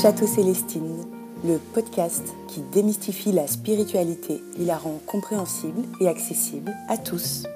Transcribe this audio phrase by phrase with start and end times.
[0.00, 1.04] Château Célestine,
[1.44, 7.48] le podcast qui démystifie la spiritualité et la rend compréhensible et accessible à tous.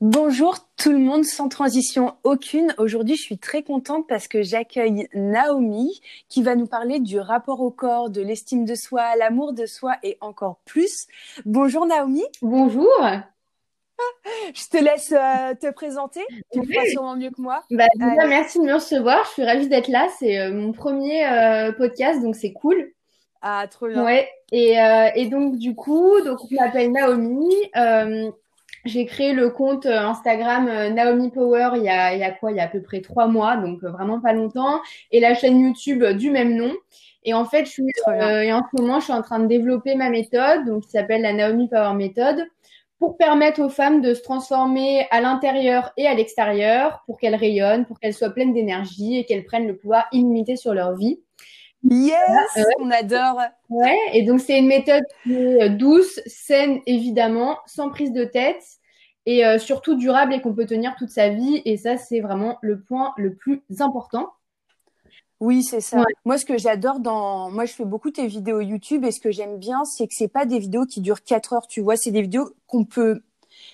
[0.00, 2.74] Bonjour tout le monde, sans transition aucune.
[2.78, 7.60] Aujourd'hui, je suis très contente parce que j'accueille Naomi qui va nous parler du rapport
[7.60, 11.06] au corps, de l'estime de soi, l'amour de soi et encore plus.
[11.44, 12.24] Bonjour Naomi.
[12.42, 12.90] Bonjour.
[14.54, 16.20] Je te laisse euh, te présenter.
[16.52, 17.62] Tu feras sûrement mieux que moi.
[17.70, 19.24] Bah, merci de me recevoir.
[19.26, 20.08] Je suis ravie d'être là.
[20.18, 22.92] C'est euh, mon premier euh, podcast, donc c'est cool.
[23.42, 24.04] Ah, trop bien.
[24.04, 24.28] Ouais.
[24.52, 24.76] Et,
[25.14, 27.52] et donc, du coup, donc, je m'appelle Naomi.
[28.84, 32.50] j'ai créé le compte Instagram Naomi Power il y, a, il y a quoi?
[32.50, 34.80] Il y a à peu près trois mois, donc vraiment pas longtemps.
[35.10, 36.72] Et la chaîne YouTube du même nom.
[37.24, 39.94] Et en fait, je suis, et en ce moment, je suis en train de développer
[39.96, 42.46] ma méthode, donc qui s'appelle la Naomi Power Method
[42.98, 47.84] pour permettre aux femmes de se transformer à l'intérieur et à l'extérieur, pour qu'elles rayonnent,
[47.84, 51.20] pour qu'elles soient pleines d'énergie et qu'elles prennent le pouvoir illimité sur leur vie.
[51.84, 52.18] Yes,
[52.80, 53.40] on adore.
[53.68, 58.24] Ouais, et donc c'est une méthode qui est euh, douce, saine évidemment, sans prise de
[58.24, 58.64] tête
[59.26, 61.62] et euh, surtout durable et qu'on peut tenir toute sa vie.
[61.64, 64.30] Et ça, c'est vraiment le point le plus important.
[65.40, 66.02] Oui, c'est ça.
[66.24, 69.30] Moi, ce que j'adore dans, moi, je fais beaucoup tes vidéos YouTube et ce que
[69.30, 72.10] j'aime bien, c'est que c'est pas des vidéos qui durent quatre heures, tu vois, c'est
[72.10, 73.22] des vidéos qu'on peut,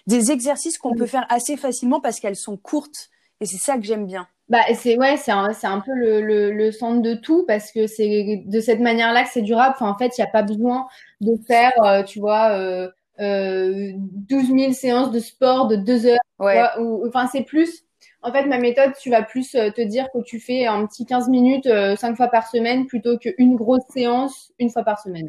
[0.07, 3.85] des exercices qu'on peut faire assez facilement parce qu'elles sont courtes et c'est ça que
[3.85, 4.27] j'aime bien.
[4.49, 7.73] Bah, c'est ouais, c'est un, c'est un peu le, le, le, centre de tout parce
[7.73, 9.75] que c'est de cette manière-là que c'est durable.
[9.77, 10.89] Enfin, en fait, il n'y a pas besoin
[11.21, 12.91] de faire, euh, tu vois, euh,
[13.21, 16.19] euh, 12 000 séances de sport de deux heures.
[16.39, 16.61] Ouais.
[16.81, 17.85] ou, enfin, c'est plus
[18.23, 21.05] en fait, ma méthode, tu vas plus euh, te dire que tu fais un petit
[21.05, 25.29] 15 minutes euh, cinq fois par semaine plutôt qu'une grosse séance une fois par semaine.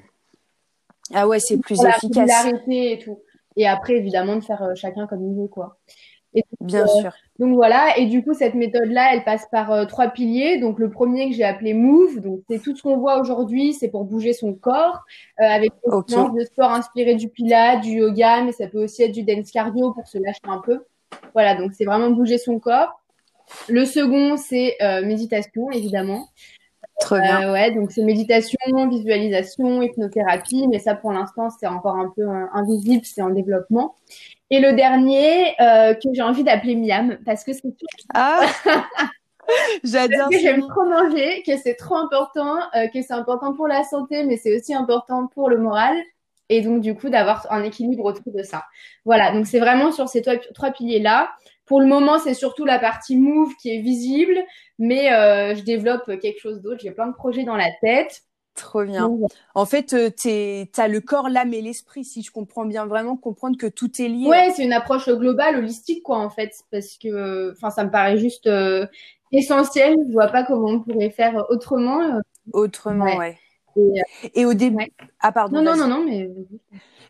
[1.14, 2.48] Ah ouais, c'est plus efficace.
[2.68, 3.20] et tout.
[3.56, 5.78] Et après, évidemment, de faire euh, chacun comme il veut, quoi.
[6.62, 7.12] Bien sûr.
[7.38, 10.58] Donc voilà, et du coup, cette méthode-là, elle passe par trois piliers.
[10.58, 13.90] Donc le premier que j'ai appelé Move, donc c'est tout ce qu'on voit aujourd'hui, c'est
[13.90, 15.04] pour bouger son corps,
[15.38, 16.16] avec des okay.
[16.16, 19.94] de sport inspiré du pilates, du yoga, mais ça peut aussi être du dance cardio
[19.94, 20.84] pour se lâcher un peu.
[21.34, 23.00] Voilà, donc c'est vraiment bouger son corps.
[23.68, 26.28] Le second, c'est euh, méditation, évidemment.
[27.00, 27.50] Très bien.
[27.50, 28.58] Euh, ouais, donc c'est méditation,
[28.88, 33.96] visualisation, hypnothérapie, mais ça pour l'instant c'est encore un peu euh, invisible, c'est en développement.
[34.52, 37.64] Et le dernier que j'ai envie d'appeler Miam parce que c'est
[38.14, 38.42] ah
[39.84, 40.30] J'adore.
[40.30, 42.60] que j'aime trop manger, que c'est trop important,
[42.94, 45.96] que c'est important pour la santé, mais c'est aussi important pour le moral
[46.50, 48.64] et donc du coup d'avoir un équilibre autour de ça.
[49.06, 51.32] Voilà, donc c'est vraiment sur ces trois, piliers-là.
[51.66, 54.38] Pour le moment, c'est surtout la partie move qui est visible,
[54.80, 56.82] mais euh, je développe quelque chose d'autre.
[56.84, 58.24] J'ai plein de projets dans la tête.
[58.56, 59.10] Trop bien.
[59.56, 60.30] en fait, euh, tu
[60.78, 64.08] as le corps, l'âme et l'esprit, si je comprends bien, vraiment comprendre que tout est
[64.08, 64.28] lié.
[64.28, 68.18] Ouais, c'est une approche globale, holistique, quoi, en fait, parce que, enfin, ça me paraît
[68.18, 68.86] juste euh,
[69.32, 69.96] essentiel.
[70.08, 72.20] Je vois pas comment on pourrait faire autrement.
[72.52, 73.40] Autrement, ouais.
[74.34, 75.62] Et, au début, ah pardon.
[75.62, 76.30] Non, non, non, non, mais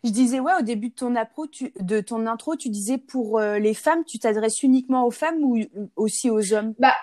[0.04, 1.72] je disais ouais au début de ton appro, tu...
[1.80, 5.58] de ton intro, tu disais pour euh, les femmes, tu t'adresses uniquement aux femmes ou
[5.96, 6.74] aussi aux hommes?
[6.78, 6.94] Bah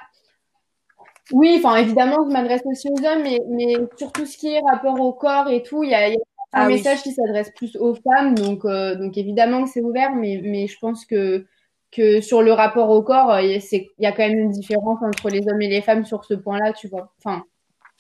[1.32, 4.62] oui, enfin évidemment, je m'adresse aussi aux hommes, mais, mais sur tout ce qui est
[4.70, 6.18] rapport au corps et tout, il y a, y a
[6.54, 10.14] un ah message qui s'adresse plus aux femmes, donc euh, donc évidemment que c'est ouvert,
[10.14, 11.46] mais mais je pense que
[11.92, 13.62] que sur le rapport au corps, il
[14.00, 16.74] y a quand même une différence entre les hommes et les femmes sur ce point-là,
[16.74, 17.14] tu vois.
[17.20, 17.44] Enfin,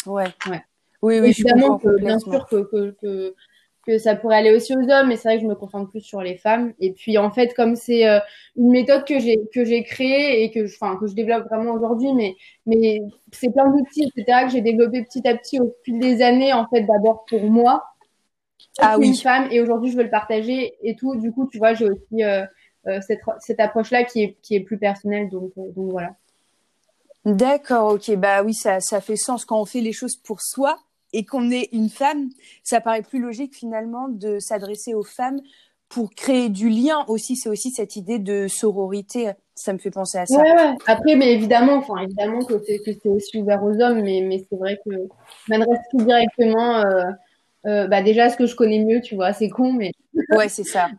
[0.05, 0.28] ouais.
[0.49, 0.63] Ouais.
[1.01, 3.34] Oui, oui, évidemment que bien sûr que, que, que,
[3.88, 6.01] que, ça pourrait aller aussi aux hommes, mais c'est vrai que je me concentre plus
[6.01, 6.73] sur les femmes.
[6.79, 8.19] Et puis en fait, comme c'est euh,
[8.56, 12.13] une méthode que j'ai que j'ai créée et que je, que je développe vraiment aujourd'hui,
[12.13, 12.35] mais
[12.67, 13.01] mais
[13.31, 14.45] c'est plein d'outils, etc.
[14.45, 16.53] que j'ai développé petit à petit au fil des années.
[16.53, 17.84] En fait, d'abord pour moi,
[18.78, 19.07] ah, oui.
[19.07, 21.16] une femme, et aujourd'hui je veux le partager et tout.
[21.16, 22.45] Du coup, tu vois, j'ai aussi euh,
[22.85, 25.29] euh, cette, cette approche-là qui est qui est plus personnelle.
[25.29, 26.16] Donc donc voilà.
[27.25, 30.78] D'accord, ok, bah oui, ça, ça fait sens quand on fait les choses pour soi
[31.13, 32.29] et qu'on est une femme,
[32.63, 35.41] ça paraît plus logique finalement de s'adresser aux femmes
[35.89, 37.35] pour créer du lien aussi.
[37.35, 39.31] C'est aussi cette idée de sororité.
[39.55, 40.41] Ça me fait penser à ça.
[40.41, 40.75] Ouais, ouais.
[40.87, 44.79] Après, mais évidemment, enfin évidemment que c'est aussi ouvert aux hommes, mais, mais c'est vrai
[44.85, 46.78] que je m'adresse tout directement.
[46.78, 47.03] Euh,
[47.67, 49.91] euh, bah déjà, ce que je connais mieux, tu vois, c'est con, mais.
[50.35, 50.90] ouais, c'est ça.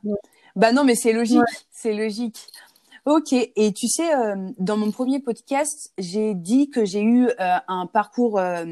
[0.54, 1.40] Bah non, mais c'est logique.
[1.70, 2.46] C'est logique.
[3.04, 7.56] Ok, et tu sais, euh, dans mon premier podcast, j'ai dit que j'ai eu euh,
[7.66, 8.64] un parcours euh,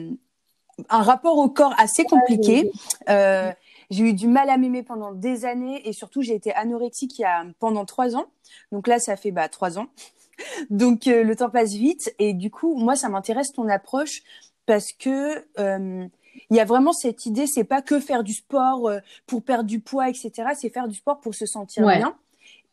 [0.89, 2.71] un rapport au corps assez compliqué.
[3.09, 3.53] Euh,
[3.91, 7.23] j'ai eu du mal à m'aimer pendant des années et surtout j'ai été anorexique il
[7.23, 8.27] y a pendant trois ans.
[8.73, 9.87] Donc là, ça fait bah trois ans.
[10.71, 14.23] Donc euh, le temps passe vite et du coup, moi, ça m'intéresse ton approche
[14.67, 16.07] parce que euh,
[16.51, 18.91] il y a vraiment cette idée, c'est pas que faire du sport
[19.27, 20.31] pour perdre du poids, etc.
[20.55, 22.15] C'est faire du sport pour se sentir bien.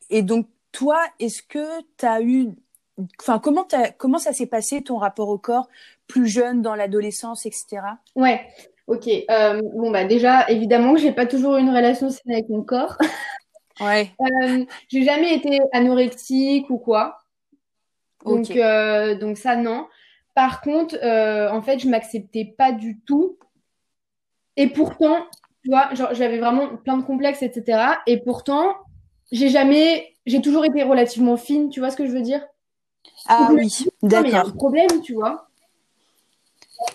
[0.09, 2.49] Et donc toi, est-ce que tu as eu
[3.19, 3.67] enfin, comment,
[3.97, 5.67] comment ça s'est passé ton rapport au corps
[6.07, 7.81] plus jeune dans l'adolescence, etc.
[8.15, 8.41] Ouais,
[8.87, 9.07] ok.
[9.29, 12.63] Euh, bon, bah, déjà, évidemment que j'ai pas toujours eu une relation saine avec mon
[12.63, 12.97] corps.
[13.79, 14.09] Ouais.
[14.21, 17.19] euh, j'ai jamais été anorexique ou quoi.
[18.25, 19.87] Donc, euh, donc ça, non.
[20.33, 23.37] Par contre, en fait, je m'acceptais pas du tout.
[24.55, 25.27] Et pourtant,
[25.63, 27.99] tu vois, j'avais vraiment plein de complexes, etc.
[28.07, 28.73] Et pourtant,
[29.31, 32.41] j'ai jamais, j'ai toujours été relativement fine, tu vois ce que je veux dire?
[33.27, 34.27] Ah oui, d'accord.
[34.27, 35.46] Il y a un problème, tu vois.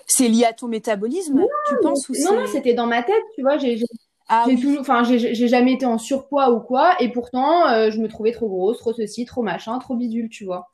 [0.07, 3.43] C'est lié à ton métabolisme, tu penses ou Non, non, c'était dans ma tête, tu
[3.43, 3.59] vois.
[3.59, 3.83] J'ai
[4.29, 8.09] ah, toujours, enfin, j'ai jamais été en surpoids ou quoi, et pourtant, euh, je me
[8.09, 10.71] trouvais trop grosse, trop ceci, trop machin, trop bidule, tu vois.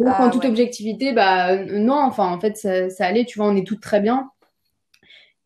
[0.00, 3.56] Alors ah, toute objectivité, bah non, enfin, en fait, ça, ça, allait, tu vois, on
[3.56, 4.30] est toutes très bien.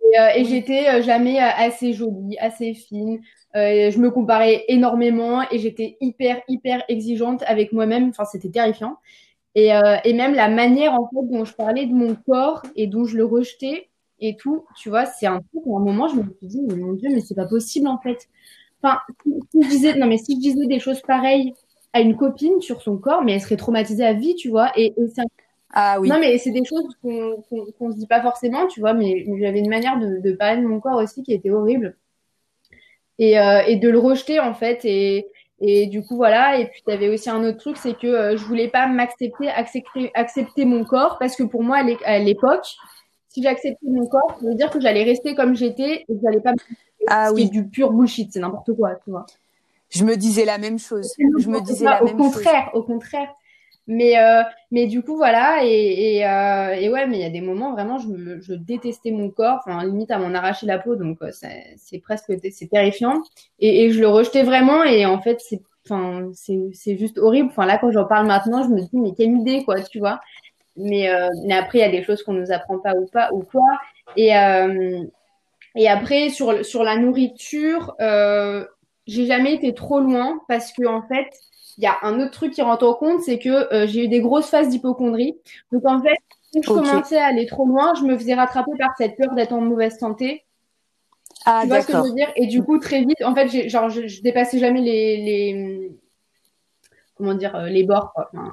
[0.02, 3.20] Et, euh, et j'étais euh, jamais assez jolie, assez fine.
[3.54, 8.08] je me comparais énormément et j'étais hyper, hyper exigeante avec moi-même.
[8.08, 8.96] Enfin, c'était terrifiant.
[9.54, 9.70] Et,
[10.04, 13.16] et même la manière, en fait, dont je parlais de mon corps et dont je
[13.16, 16.22] le rejetais, et tout, tu vois, c'est un truc où à un moment, je me
[16.22, 18.28] suis dit, mais mon Dieu, mais c'est pas possible en fait.
[18.82, 18.98] Enfin,
[19.50, 21.54] si, je disais, non, mais si je disais des choses pareilles
[21.92, 24.72] à une copine sur son corps, mais elle serait traumatisée à vie, tu vois.
[24.76, 25.06] Et, et
[25.72, 26.08] Ah oui.
[26.08, 29.58] Non, mais c'est des choses qu'on qu se dit pas forcément, tu vois, mais, j'avais
[29.58, 31.96] une manière de, de, parler de mon corps aussi qui était horrible.
[33.18, 34.84] Et, euh, et de le rejeter, en fait.
[34.84, 35.26] Et,
[35.60, 36.58] et du coup, voilà.
[36.58, 39.48] Et puis, tu avais aussi un autre truc, c'est que euh, je voulais pas m'accepter,
[39.48, 42.66] accepter, accepter mon corps, parce que pour moi, à l'époque,
[43.28, 46.40] si j'acceptais mon corps, ça veut dire que j'allais rester comme j'étais et que j'allais
[46.40, 46.58] pas me
[47.06, 47.48] ah, oui.
[47.48, 49.26] du pur bullshit, c'est n'importe quoi, tu vois.
[49.88, 51.12] Je me disais la même chose.
[51.18, 52.80] Je me disais la au même contraire, chose.
[52.80, 53.34] Au contraire,
[53.90, 55.62] Mais, euh, mais du coup, voilà.
[55.64, 59.58] Euh, et ouais, mais il y a des moments, vraiment, je, détestais mon corps.
[59.66, 60.94] Enfin, limite à m'en arracher la peau.
[60.94, 61.30] Donc, euh,
[61.76, 63.20] c'est presque, c'est terrifiant.
[63.58, 64.84] Et, je le rejetais vraiment.
[64.84, 65.60] Et en fait, c'est,
[66.32, 67.48] c'est juste horrible.
[67.50, 70.20] Enfin, là, quand j'en parle maintenant, je me dis, mais quelle idée, quoi, tu vois.
[70.76, 71.10] Mais,
[71.44, 73.66] mais après, il y a des choses qu'on nous apprend pas ou pas ou quoi.
[74.16, 74.28] Et,
[75.74, 77.96] et après, sur, sur la nourriture,
[79.06, 81.28] j'ai jamais été trop loin parce que en fait,
[81.78, 84.08] il y a un autre truc qui rentre en compte, c'est que euh, j'ai eu
[84.08, 85.38] des grosses phases d'hypochondrie.
[85.72, 86.18] Donc en fait,
[86.52, 89.52] si je commençais à aller trop loin, je me faisais rattraper par cette peur d'être
[89.52, 90.44] en mauvaise santé.
[91.46, 92.30] Ah, tu vois ce que je veux dire?
[92.36, 95.90] Et du coup, très vite, en fait, genre, je, je, dépassais jamais les, les
[97.20, 98.12] comment dire, euh, les bords.
[98.14, 98.30] Quoi.
[98.32, 98.52] Enfin,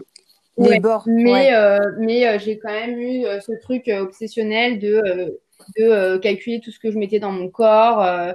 [0.58, 1.04] les bords.
[1.08, 5.40] Mais, euh, mais euh, j'ai quand même eu ce truc obsessionnel de,
[5.78, 8.34] de calculer tout ce que je mettais dans mon corps.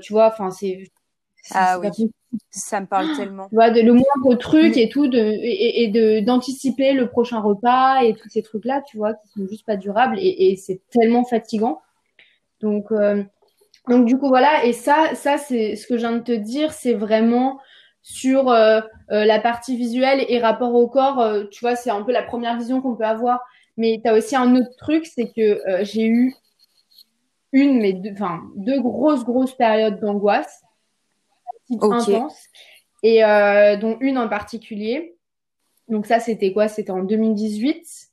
[0.00, 0.84] tu vois, enfin, c'est.
[1.52, 2.10] Ah oui.
[2.50, 3.48] Ça me parle tellement.
[3.50, 8.02] Vois, de, le moindre truc et tout, de, et, et de d'anticiper le prochain repas
[8.02, 11.24] et tous ces trucs-là, tu vois, qui sont juste pas durables et, et c'est tellement
[11.24, 11.80] fatigant.
[12.60, 12.92] Donc,
[13.88, 16.72] donc du coup voilà, et ça, ça c'est ce que je viens de te dire,
[16.72, 17.58] c'est vraiment
[18.02, 22.02] sur euh, euh, la partie visuelle et rapport au corps, euh, tu vois, c'est un
[22.02, 23.40] peu la première vision qu'on peut avoir.
[23.76, 26.34] Mais tu as aussi un autre truc, c'est que j'ai eu
[27.52, 30.62] une, mais deux, enfin, deux grosses, grosses périodes d'angoisse
[31.70, 32.48] intenses,
[33.02, 33.22] et
[33.80, 35.16] dont une en particulier.
[35.88, 36.68] Donc ça, c'était quoi?
[36.68, 38.10] C'était en 2018.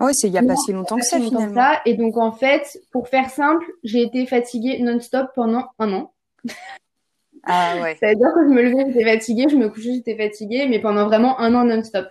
[0.00, 1.54] Oui, c'est il n'y a pas si longtemps que ça, finalement.
[1.54, 1.80] Ça.
[1.86, 6.12] Et donc, en fait, pour faire simple, j'ai été fatiguée non-stop pendant un an.
[7.46, 7.94] Ah ouais.
[8.00, 10.78] Ça veut dire que je me levais, j'étais fatiguée, je me couchais, j'étais fatiguée, mais
[10.78, 12.06] pendant vraiment un an non-stop.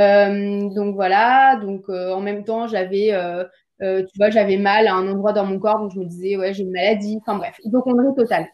[0.00, 3.44] Euh, donc voilà, donc euh, en même temps, j'avais, euh,
[3.82, 6.36] euh, tu vois, j'avais mal à un endroit dans mon corps, donc je me disais,
[6.36, 8.48] ouais, j'ai une maladie, enfin bref, hypochondrie totale.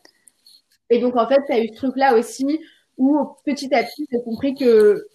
[0.92, 2.60] Et donc en fait, tu as eu ce truc-là aussi
[2.98, 5.06] où petit à petit, j'ai compris que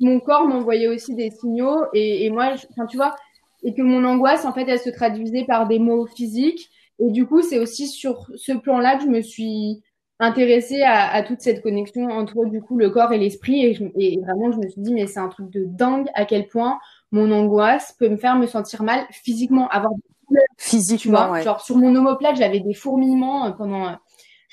[0.00, 3.14] mon corps m'envoyait aussi des signaux et, et moi, enfin tu vois,
[3.62, 6.70] et que mon angoisse, en fait, elle se traduisait par des mots physiques.
[7.00, 9.82] Et du coup, c'est aussi sur ce plan-là que je me suis
[10.20, 14.18] intéressée à, à, toute cette connexion entre du coup le corps et l'esprit et, et,
[14.20, 16.80] vraiment je me suis dit mais c'est un truc de dingue à quel point
[17.12, 21.42] mon angoisse peut me faire me sentir mal physiquement avoir des physiquement ouais.
[21.44, 23.92] genre sur mon omoplate j'avais des fourmillements euh, pendant euh,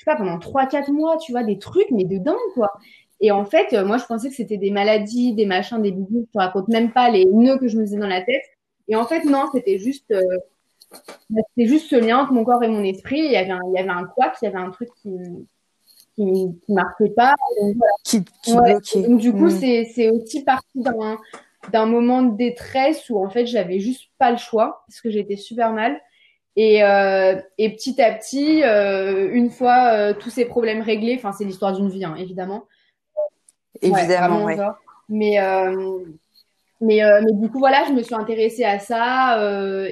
[0.06, 2.72] pas pendant trois quatre mois tu vois des trucs mais de dingue quoi
[3.20, 6.24] et en fait euh, moi je pensais que c'était des maladies des machins des bidules
[6.26, 8.44] je te raconte même pas les nœuds que je me faisais dans la tête
[8.88, 10.14] et en fait non c'était juste
[11.30, 13.60] bah, c'était juste ce lien entre mon corps et mon esprit il y avait un,
[13.66, 15.10] il y avait un quoi il y avait un truc qui
[16.16, 16.24] qui,
[16.64, 17.34] qui marchait pas.
[17.60, 19.02] Donc, Qui, qui bloquait.
[19.02, 19.84] Donc, du coup, mm.
[19.94, 21.18] c'est aussi parti d'un
[21.72, 25.36] d'un moment de détresse où en fait j'avais juste pas le choix parce que j'étais
[25.36, 26.00] super mal
[26.56, 31.32] et, euh, et petit à petit euh, une fois euh, tous ces problèmes réglés enfin
[31.32, 32.64] c'est l'histoire d'une vie hein, évidemment
[33.82, 34.56] évidemment ouais,
[35.08, 35.38] mais
[36.80, 39.38] mais mais du coup voilà je me suis intéressée à ça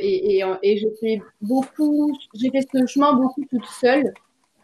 [0.01, 4.13] et, et, et j'ai fait beaucoup j'ai fait ce chemin beaucoup toute seule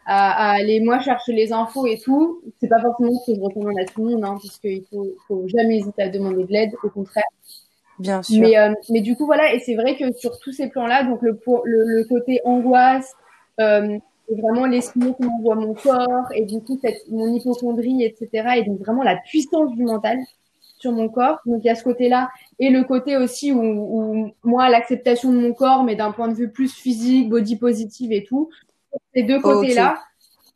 [0.05, 2.41] à, aller moi chercher les infos et tout.
[2.59, 5.07] C'est pas forcément ce que je recommande à tout le monde, hein, parce qu'il faut,
[5.27, 7.23] faut jamais hésiter à demander de l'aide, au contraire.
[8.01, 8.41] Bien sûr.
[8.41, 11.21] Mais, euh, mais du coup, voilà, et c'est vrai que sur tous ces plans-là, donc
[11.21, 13.13] le, le, le côté angoisse,
[13.59, 13.97] euh,
[14.29, 18.63] vraiment les signaux que m'envoie mon corps, et du coup, cette, mon hypochondrie, etc., et
[18.63, 20.17] donc vraiment la puissance du mental
[20.79, 21.39] sur mon corps.
[21.45, 25.37] Donc il y a ce côté-là, et le côté aussi où, où moi, l'acceptation de
[25.37, 28.49] mon corps, mais d'un point de vue plus physique, body positive et tout,
[29.13, 29.99] ces deux côtés-là,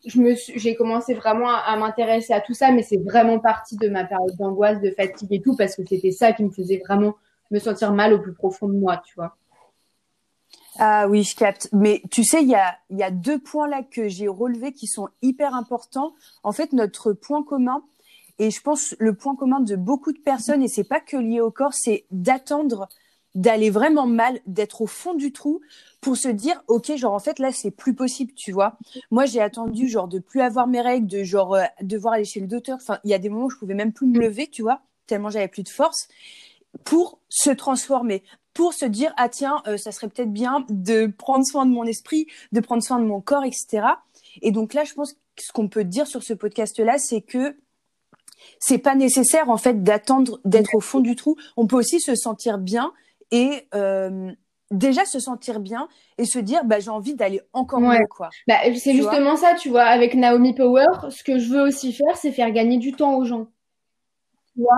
[0.04, 3.88] je me j'ai commencé vraiment à, m'intéresser à tout ça, mais c'est vraiment partie de
[3.88, 7.16] ma période d'angoisse, de fatigue et tout, parce que c'était ça qui me faisait vraiment
[7.52, 9.38] me sentir mal au plus profond de moi, tu vois.
[10.78, 11.70] Ah oui, je capte.
[11.72, 15.56] Mais tu sais, il y a, deux points là que j'ai relevés qui sont hyper
[15.56, 16.14] importants.
[16.44, 17.84] En fait, notre point commun,
[18.40, 21.40] et je pense le point commun de beaucoup de personnes, et c'est pas que lié
[21.40, 22.90] au corps, c'est d'attendre
[23.36, 25.62] d'aller vraiment mal, d'être au fond du trou
[26.00, 28.78] pour se dire ok genre en fait là c'est plus possible tu vois
[29.12, 32.40] moi j'ai attendu genre de plus avoir mes règles de genre euh, devoir aller chez
[32.40, 34.48] le docteur enfin il y a des moments où je pouvais même plus me lever
[34.48, 36.08] tu vois tellement j'avais plus de force
[36.84, 41.46] pour se transformer pour se dire ah tiens euh, ça serait peut-être bien de prendre
[41.46, 43.88] soin de mon esprit de prendre soin de mon corps etc
[44.42, 47.22] et donc là je pense que ce qu'on peut dire sur ce podcast là c'est
[47.22, 47.58] que
[48.60, 52.16] c'est pas nécessaire en fait d'attendre d'être au fond du trou on peut aussi se
[52.16, 52.94] sentir bien
[53.32, 54.32] et euh,
[54.72, 58.30] déjà se sentir bien et se dire bah j'ai envie d'aller encore mieux quoi.
[58.48, 62.16] Bah, c'est justement ça, tu vois, avec Naomi Power, ce que je veux aussi faire,
[62.16, 63.48] c'est faire gagner du temps aux gens.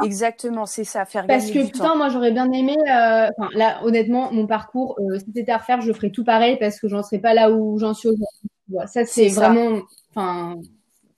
[0.04, 2.76] Exactement, c'est ça, faire Parce gagner que, putain, moi j'aurais bien aimé.
[2.90, 3.30] Euh...
[3.54, 6.88] Là, honnêtement, mon parcours, euh, si c'était à refaire, je ferais tout pareil parce que
[6.88, 8.88] j'en serais pas là où j'en suis aujourd'hui.
[8.88, 9.82] Ça, c'est vraiment.
[10.16, 10.60] Enfin,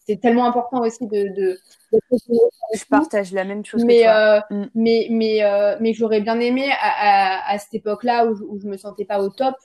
[0.06, 1.60] c'est tellement important aussi de, de,
[1.92, 4.46] je partage la même chose mais que toi.
[4.52, 4.70] Euh, mm.
[4.76, 8.68] mais mais euh, mais j'aurais bien aimé à, à, à cette époque-là où, où, je
[8.68, 9.56] me sentais pas au top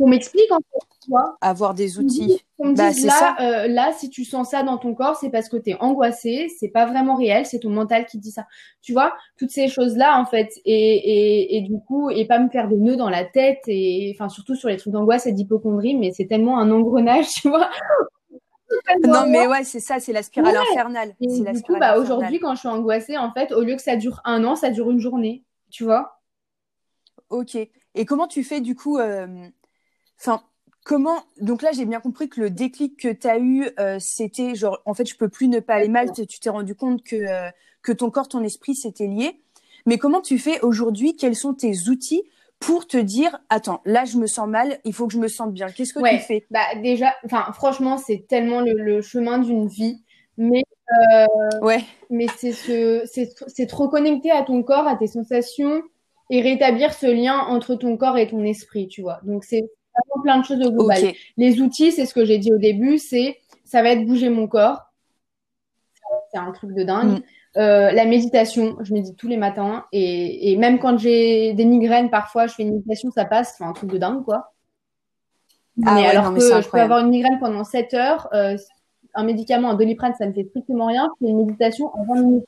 [0.00, 3.36] qu'on m'explique en fait tu vois avoir des outils on bah, là ça.
[3.40, 6.48] Euh, là si tu sens ça dans ton corps c'est parce que tu es angoissé
[6.58, 8.46] c'est pas vraiment réel c'est ton mental qui dit ça
[8.80, 12.38] tu vois toutes ces choses là en fait et, et, et du coup et pas
[12.38, 15.32] me faire des nœuds dans la tête et enfin surtout sur les trucs d'angoisse et
[15.32, 17.68] d'hypochondrie mais c'est tellement un engrenage tu vois
[19.04, 21.14] non, mais ouais, c'est ça, c'est la spirale infernale.
[21.20, 23.96] Et du coup, bah, aujourd'hui, quand je suis angoissée, en fait, au lieu que ça
[23.96, 25.42] dure un an, ça dure une journée.
[25.70, 26.20] Tu vois
[27.30, 27.56] Ok.
[27.56, 29.26] Et comment tu fais, du coup euh,
[30.20, 30.42] Enfin,
[30.84, 31.22] comment.
[31.40, 34.80] Donc là, j'ai bien compris que le déclic que tu as eu, euh, c'était genre,
[34.84, 36.12] en fait, je peux plus ne pas aller mal.
[36.12, 37.50] Tu t'es rendu compte que, euh,
[37.82, 39.40] que ton corps, ton esprit, c'était lié.
[39.86, 41.16] Mais comment tu fais aujourd'hui?
[41.16, 42.22] Quels sont tes outils
[42.58, 45.54] pour te dire attends là je me sens mal il faut que je me sente
[45.54, 45.68] bien?
[45.68, 46.46] Qu'est-ce que tu fais?
[46.50, 50.04] Bah déjà enfin franchement c'est tellement le, chemin d'une vie
[50.36, 50.62] mais
[51.14, 51.26] euh,
[51.62, 55.82] ouais mais c'est ce c'est te reconnecter à ton corps à tes sensations
[56.28, 59.70] et rétablir ce lien entre ton corps et ton esprit tu vois donc c'est
[60.06, 62.98] vraiment plein de choses au global les outils c'est ce que j'ai dit au début
[62.98, 64.92] c'est ça va être bouger mon corps
[66.32, 67.22] c'est un truc de dingue mm.
[67.56, 72.08] Euh, la méditation, je médite tous les matins et, et même quand j'ai des migraines,
[72.08, 74.52] parfois je fais une méditation, ça passe, c'est un truc de dingue quoi.
[75.84, 78.56] Ah mais alors que je peux avoir une migraine pendant 7 heures, euh,
[79.14, 82.22] un médicament, un doliprane, ça ne fait strictement rien, je fais une méditation en 20
[82.22, 82.44] minutes.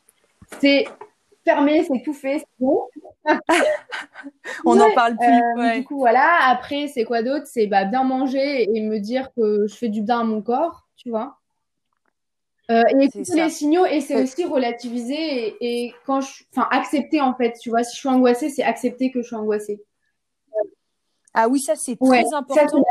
[0.61, 0.85] C'est
[1.45, 2.89] fermé, c'est tout fait, c'est bon.
[4.65, 5.29] On n'en parle plus.
[5.29, 5.79] Euh, ouais.
[5.79, 6.49] Du coup, voilà.
[6.49, 7.47] Après, c'est quoi d'autre?
[7.47, 10.89] C'est bah, bien manger et me dire que je fais du bien à mon corps,
[10.97, 11.39] tu vois.
[12.71, 17.35] Euh, et écouter les signaux et c'est aussi relativiser et, quand je, enfin accepter en
[17.35, 19.83] fait, tu vois, si je suis angoissée, c'est accepter que je suis angoissée.
[21.35, 22.83] Ah oui, ça c'est très important.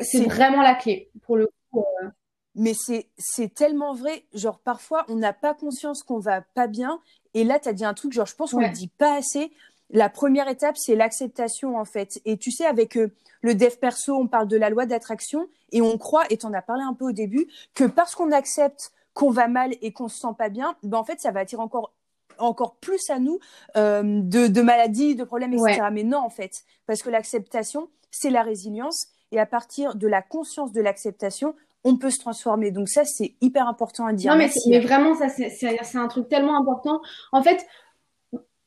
[0.00, 1.84] C'est vraiment la clé pour le coup.
[2.02, 2.08] Euh.
[2.54, 4.24] Mais c'est c'est tellement vrai.
[4.32, 7.00] Genre parfois on n'a pas conscience qu'on va pas bien
[7.34, 9.52] et là tu as dit un truc genre je pense qu'on le dit pas assez.
[9.90, 12.20] La première étape c'est l'acceptation en fait.
[12.24, 15.82] Et tu sais avec euh, le dev perso, on parle de la loi d'attraction et
[15.82, 18.92] on croit, et tu en as parlé un peu au début, que parce qu'on accepte
[19.14, 21.62] qu'on va mal et qu'on se sent pas bien, ben en fait, ça va attirer
[21.62, 21.92] encore
[22.38, 23.40] encore plus à nous
[23.76, 25.88] euh, de, de, maladies, de problèmes, etc.
[25.90, 30.22] Mais non, en fait, parce que l'acceptation, c'est la résilience, et à partir de la
[30.22, 32.70] conscience de l'acceptation, on peut se transformer.
[32.70, 34.32] Donc ça, c'est hyper important à dire.
[34.32, 37.00] Non, mais, mais vraiment, ça, c'est un truc tellement important.
[37.32, 37.66] En fait,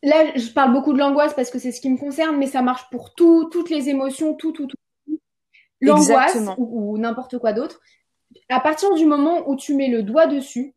[0.04, 2.62] là, je parle beaucoup de l'angoisse parce que c'est ce qui me concerne, mais ça
[2.62, 4.78] marche pour tout, toutes les émotions, tout, tout, tout.
[5.82, 7.82] L'angoisse ou, n'importe quoi d'autre.
[8.50, 10.76] À partir du moment où tu mets le doigt dessus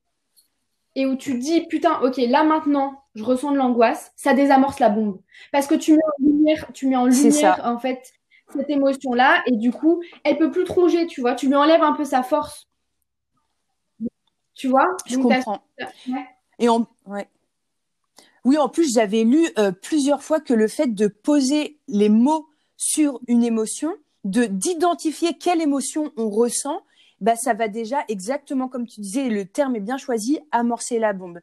[0.94, 4.88] et où tu dis putain, ok, là maintenant, je ressens de l'angoisse, ça désamorce la
[4.88, 5.20] bombe
[5.52, 8.12] parce que tu mets en lumière, tu mets en lumière en fait
[8.52, 11.34] cette émotion-là et du coup, elle peut plus tronger, tu vois.
[11.34, 12.68] Tu lui enlèves un peu sa force.
[14.54, 14.96] Tu vois?
[15.06, 15.62] Je comprends.
[16.58, 17.28] Et on, ouais.
[18.44, 22.46] Oui, en plus, j'avais lu euh, plusieurs fois que le fait de poser les mots
[22.76, 26.82] sur une émotion, de d'identifier quelle émotion on ressent,
[27.20, 31.12] bah ça va déjà exactement comme tu disais, le terme est bien choisi, amorcer la
[31.12, 31.40] bombe.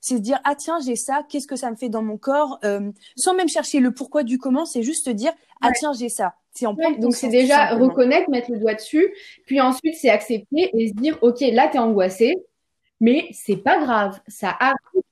[0.00, 2.58] C'est se dire ah tiens j'ai ça, qu'est-ce que ça me fait dans mon corps,
[2.64, 6.08] euh, sans même chercher le pourquoi du comment, c'est juste se dire ah tiens j'ai
[6.08, 6.34] ça.
[6.52, 9.14] C'est en donc c'est déjà reconnaître, mettre le doigt dessus,
[9.46, 12.36] puis ensuite c'est accepter et se dire ok là t'es angoissé,
[13.00, 15.02] mais c'est pas grave, ça arrive.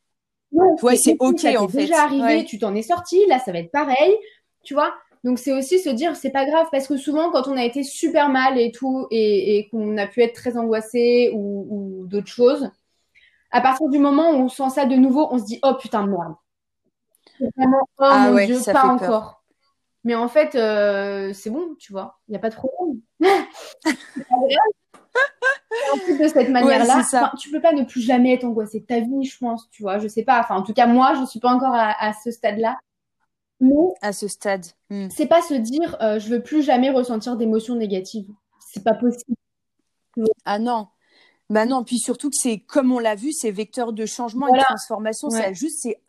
[0.82, 1.78] Ouais, c'est ok en fait.
[1.78, 4.16] déjà arrivé, tu t'en es sorti, là ça va être pareil,
[4.64, 4.94] tu vois.
[5.24, 7.82] Donc c'est aussi se dire c'est pas grave parce que souvent quand on a été
[7.82, 12.28] super mal et tout et, et qu'on a pu être très angoissé ou, ou d'autres
[12.28, 12.70] choses,
[13.50, 16.04] à partir du moment où on sent ça de nouveau, on se dit oh putain
[16.04, 16.34] de merde.
[17.56, 19.42] Vraiment, oh ah mon dieu, pas encore.
[20.04, 23.00] Mais en fait, euh, c'est bon, tu vois, il n'y a pas de problème.
[25.92, 28.86] en plus de cette manière-là, ouais, tu peux pas ne plus jamais être angoissé de
[28.86, 29.98] ta vie, je pense, tu vois.
[29.98, 30.40] Je sais pas.
[30.40, 32.78] Enfin, en tout cas, moi, je suis pas encore à ce stade-là.
[33.60, 35.08] Mais à ce stade, hmm.
[35.10, 38.28] c'est pas se dire euh, je veux plus jamais ressentir d'émotions négatives.
[38.60, 39.36] C'est pas possible.
[40.44, 40.88] Ah non.
[41.50, 44.58] Bah non, puis surtout que c'est comme on l'a vu, c'est vecteur de changement et
[44.58, 46.00] de transformation, ça juste c'est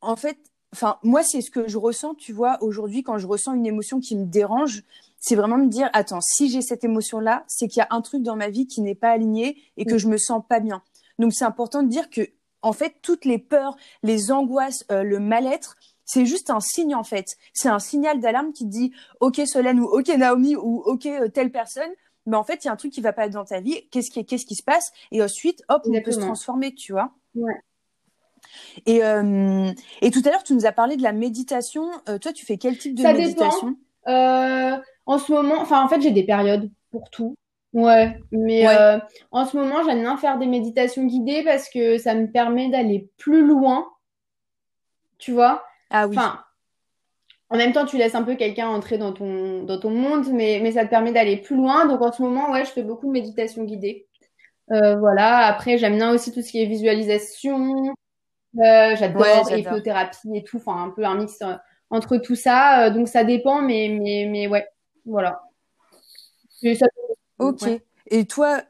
[0.00, 0.38] en fait
[0.74, 3.98] enfin moi c'est ce que je ressens, tu vois, aujourd'hui quand je ressens une émotion
[3.98, 4.84] qui me dérange,
[5.18, 8.02] c'est vraiment me dire attends, si j'ai cette émotion là, c'est qu'il y a un
[8.02, 9.98] truc dans ma vie qui n'est pas aligné et que mm.
[9.98, 10.82] je me sens pas bien.
[11.18, 12.28] Donc c'est important de dire que
[12.60, 17.04] en fait toutes les peurs, les angoisses, euh, le mal-être, c'est juste un signe en
[17.04, 17.26] fait.
[17.54, 21.52] C'est un signal d'alarme qui dit OK Solène ou OK Naomi ou OK euh, telle
[21.52, 21.90] personne.
[22.28, 23.88] Mais en fait, il y a un truc qui va pas dans ta vie.
[23.90, 24.92] Qu'est-ce qui, qu'est-ce qui se passe?
[25.10, 27.10] Et ensuite, hop, on peut se transformer, tu vois.
[27.34, 27.60] Ouais.
[28.86, 31.90] Et, euh, et tout à l'heure, tu nous as parlé de la méditation.
[32.08, 33.76] Euh, toi, tu fais quel type de méditation?
[34.06, 37.34] En ce moment, enfin, en fait, j'ai des périodes pour tout.
[37.72, 38.66] Ouais, mais
[39.30, 43.10] en ce moment, j'aime bien faire des méditations guidées parce que ça me permet d'aller
[43.16, 43.88] plus loin,
[45.18, 45.64] tu vois?
[45.90, 46.16] Ah oui.
[46.18, 46.40] Enfin,
[47.50, 50.60] en même temps, tu laisses un peu quelqu'un entrer dans ton, dans ton monde, mais,
[50.62, 51.86] mais ça te permet d'aller plus loin.
[51.86, 54.06] Donc en ce moment, ouais, je fais beaucoup de méditation guidée.
[54.70, 55.46] Euh, voilà.
[55.46, 57.94] Après, j'aime bien aussi tout ce qui est visualisation.
[58.58, 60.58] Euh, j'adore l'hypnothérapie et tout.
[60.58, 61.54] Enfin, un peu un mix euh,
[61.88, 62.90] entre tout ça.
[62.90, 64.68] donc ça dépend, mais, mais, mais ouais,
[65.06, 65.40] voilà.
[67.38, 67.62] ok.
[68.10, 68.60] Et toi,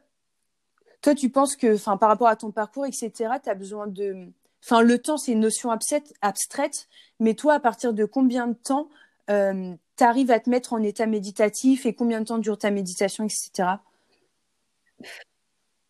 [1.01, 3.11] toi, tu penses que, enfin, par rapport à ton parcours, etc.,
[3.43, 4.31] tu as besoin de
[4.63, 6.87] Enfin, le temps, c'est une notion abstraite,
[7.19, 8.89] mais toi, à partir de combien de temps
[9.29, 12.71] euh, tu arrives à te mettre en état méditatif et combien de temps dure ta
[12.71, 13.69] méditation, etc.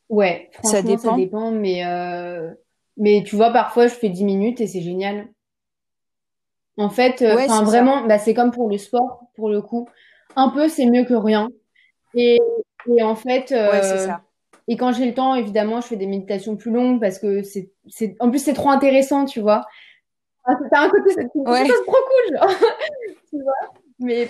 [0.09, 2.51] Ouais, franchement, ça dépend, ça dépend mais, euh,
[2.97, 5.27] mais tu vois, parfois, je fais 10 minutes et c'est génial.
[6.77, 9.87] En fait, euh, vraiment, bah, c'est comme pour le sport, pour le coup.
[10.35, 11.49] Un peu, c'est mieux que rien.
[12.13, 12.39] Et,
[12.87, 14.21] et en fait, ouais, c'est ça
[14.71, 17.71] et quand j'ai le temps, évidemment, je fais des méditations plus longues parce que c'est,
[17.87, 19.65] c'est, en plus, c'est trop intéressant, tu vois.
[20.45, 21.67] Ah, t'as un côté, c'est ouais.
[21.67, 22.39] trop cool,
[23.29, 23.73] tu vois.
[23.97, 24.29] Mais,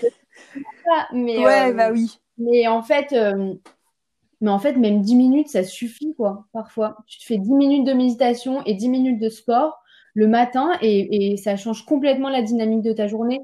[1.11, 2.21] mais, ouais, euh, bah oui.
[2.37, 3.53] Mais en fait, euh,
[4.39, 6.95] mais en fait, même 10 minutes, ça suffit, quoi, parfois.
[7.05, 11.33] Tu te fais 10 minutes de méditation et 10 minutes de sport le matin et,
[11.33, 13.41] et ça change complètement la dynamique de ta journée.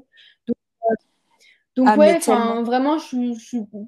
[1.76, 3.34] Donc ah, ouais, enfin vraiment, je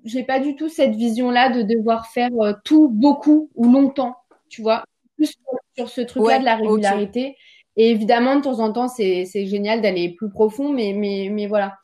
[0.05, 4.14] j'ai pas du tout cette vision-là de devoir faire euh, tout beaucoup ou longtemps,
[4.51, 4.85] tu vois,
[5.16, 5.35] plus
[5.74, 7.37] sur, ce truc-là de la régularité.
[7.77, 11.79] Et évidemment, de temps en temps, c'est génial d'aller plus profond, mais mais mais voilà,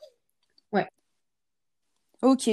[0.72, 0.86] ouais.
[2.20, 2.50] Ok.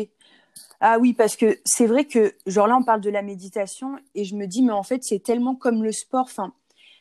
[0.79, 4.23] Ah oui, parce que c'est vrai que genre là, on parle de la méditation et
[4.23, 6.23] je me dis, mais en fait, c'est tellement comme le sport.
[6.23, 6.53] Enfin,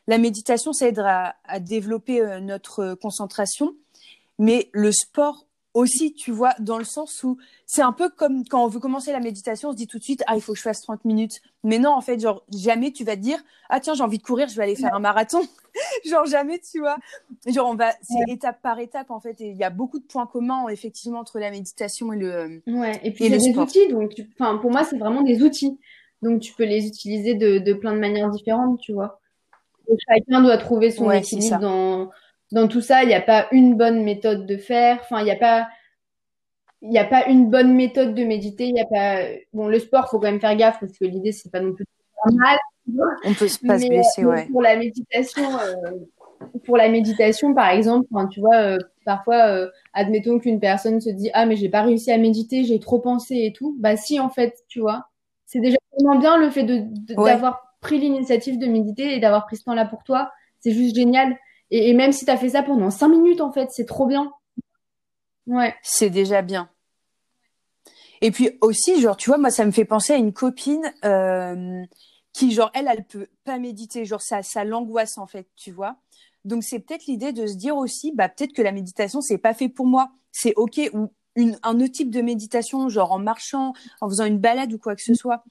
[0.09, 3.77] la méditation, ça aidera à, à développer euh, notre concentration,
[4.39, 8.65] mais le sport aussi, tu vois, dans le sens où c'est un peu comme quand
[8.65, 10.59] on veut commencer la méditation, on se dit tout de suite, ah, il faut que
[10.59, 11.41] je fasse 30 minutes.
[11.63, 14.23] Mais non, en fait, genre, jamais tu vas te dire, ah, tiens, j'ai envie de
[14.23, 15.41] courir, je vais aller faire un marathon.
[16.07, 16.97] genre, jamais, tu vois.
[17.47, 19.41] Genre, on va, c'est étape par étape, en fait.
[19.41, 22.63] Et il y a beaucoup de points communs, effectivement, entre la méditation et le.
[22.67, 23.89] Ouais, et puis c'est des outils.
[23.89, 25.79] Donc, enfin, pour moi, c'est vraiment des outils.
[26.23, 29.21] Donc, tu peux les utiliser de, de plein de manières différentes, tu vois.
[30.09, 32.11] chacun doit trouver son équilibre dans
[32.53, 34.99] dans tout ça, il n'y a pas une bonne méthode de faire.
[35.03, 35.69] Enfin, il n'y a pas,
[36.83, 38.67] il n'y a pas une bonne méthode de méditer.
[38.67, 41.33] Il y a pas, bon, le sport, faut quand même faire gaffe parce que l'idée,
[41.33, 41.85] c'est pas non plus
[42.33, 42.59] mal.
[43.25, 44.47] On peut pas se blesser, ouais.
[44.51, 50.39] Pour la méditation, euh, pour la méditation, par exemple, tu vois, euh, parfois, euh, admettons
[50.39, 53.53] qu'une personne se dit, ah, mais j'ai pas réussi à méditer, j'ai trop pensé et
[53.53, 53.77] tout.
[53.79, 55.07] Bah, si, en fait, tu vois.
[55.47, 56.85] C'est déjà vraiment bien le fait de,
[57.15, 60.31] d'avoir pris l'initiative de méditer et d'avoir pris ce temps-là pour toi.
[60.61, 61.37] C'est juste génial.
[61.71, 64.33] Et, même si tu as fait ça pendant cinq minutes, en fait, c'est trop bien.
[65.47, 65.75] Ouais.
[65.83, 66.69] C'est déjà bien.
[68.21, 71.83] Et puis aussi, genre, tu vois, moi, ça me fait penser à une copine euh,
[72.33, 74.05] qui, genre, elle, elle peut pas méditer.
[74.05, 75.97] Genre, ça, ça l'angoisse, en fait, tu vois.
[76.45, 79.55] Donc, c'est peut-être l'idée de se dire aussi, bah, peut-être que la méditation, c'est pas
[79.55, 80.11] fait pour moi.
[80.33, 80.81] C'est OK.
[80.93, 84.79] Ou une, un autre type de méditation, genre en marchant, en faisant une balade ou
[84.79, 85.45] quoi que ce soit.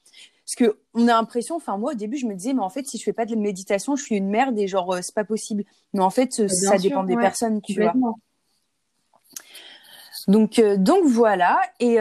[0.44, 2.84] Parce que on a l'impression, enfin moi au début je me disais mais en fait
[2.86, 5.64] si je fais pas de méditation je suis une merde et genre c'est pas possible.
[5.92, 7.94] Mais en fait ça dépend des personnes, tu vois.
[10.26, 11.98] Donc donc voilà et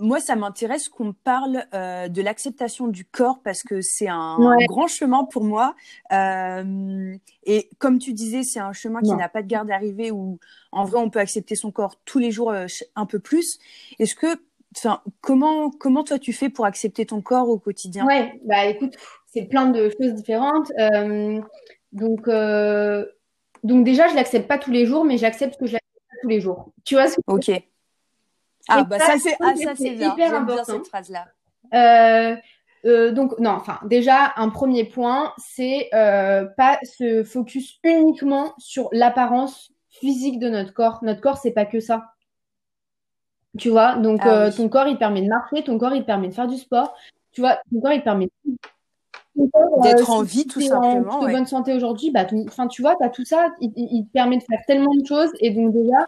[0.00, 4.86] moi, ça m'intéresse qu'on parle euh, de l'acceptation du corps parce que c'est un, grand
[4.86, 5.74] chemin pour moi.
[6.12, 10.38] Euh, et comme tu disais, c'est un chemin qui n'a pas de garde d'arrivée où,
[10.72, 13.58] en vrai, on peut accepter son corps tous les jours euh, un peu plus.
[13.98, 14.40] Est-ce que,
[14.76, 18.06] enfin, comment, comment toi tu fais pour accepter ton corps au quotidien?
[18.06, 18.94] Ouais, bah écoute,
[19.26, 20.70] c'est plein de choses différentes.
[20.78, 21.40] Euh,
[21.92, 23.04] donc, euh,
[23.64, 26.28] donc déjà, je l'accepte pas tous les jours, mais j'accepte que je l'accepte pas tous
[26.28, 26.72] les jours.
[26.84, 27.50] Tu vois ce que Ok.
[28.68, 29.72] Ah, bah ça, c'est ah, bien.
[29.74, 30.54] Hyper important.
[30.54, 31.26] bien cette phrase-là.
[31.74, 32.36] Euh,
[32.84, 38.88] euh, donc, non, enfin, déjà, un premier point, c'est euh, pas se focus uniquement sur
[38.92, 41.00] l'apparence physique de notre corps.
[41.02, 42.12] Notre corps, c'est pas que ça.
[43.58, 46.02] Tu vois, donc ah euh, ton corps, il te permet de marcher, ton corps, il
[46.02, 46.94] te permet de faire du sport.
[47.32, 48.28] Tu vois, ton corps, il te permet
[49.82, 51.20] d'être en vie, tout simplement.
[51.20, 54.12] En bonne santé aujourd'hui, bah, enfin, tu vois, tu as tout ça, il, il, te
[54.12, 55.30] permet de faire tellement de choses.
[55.40, 56.06] Et donc, déjà,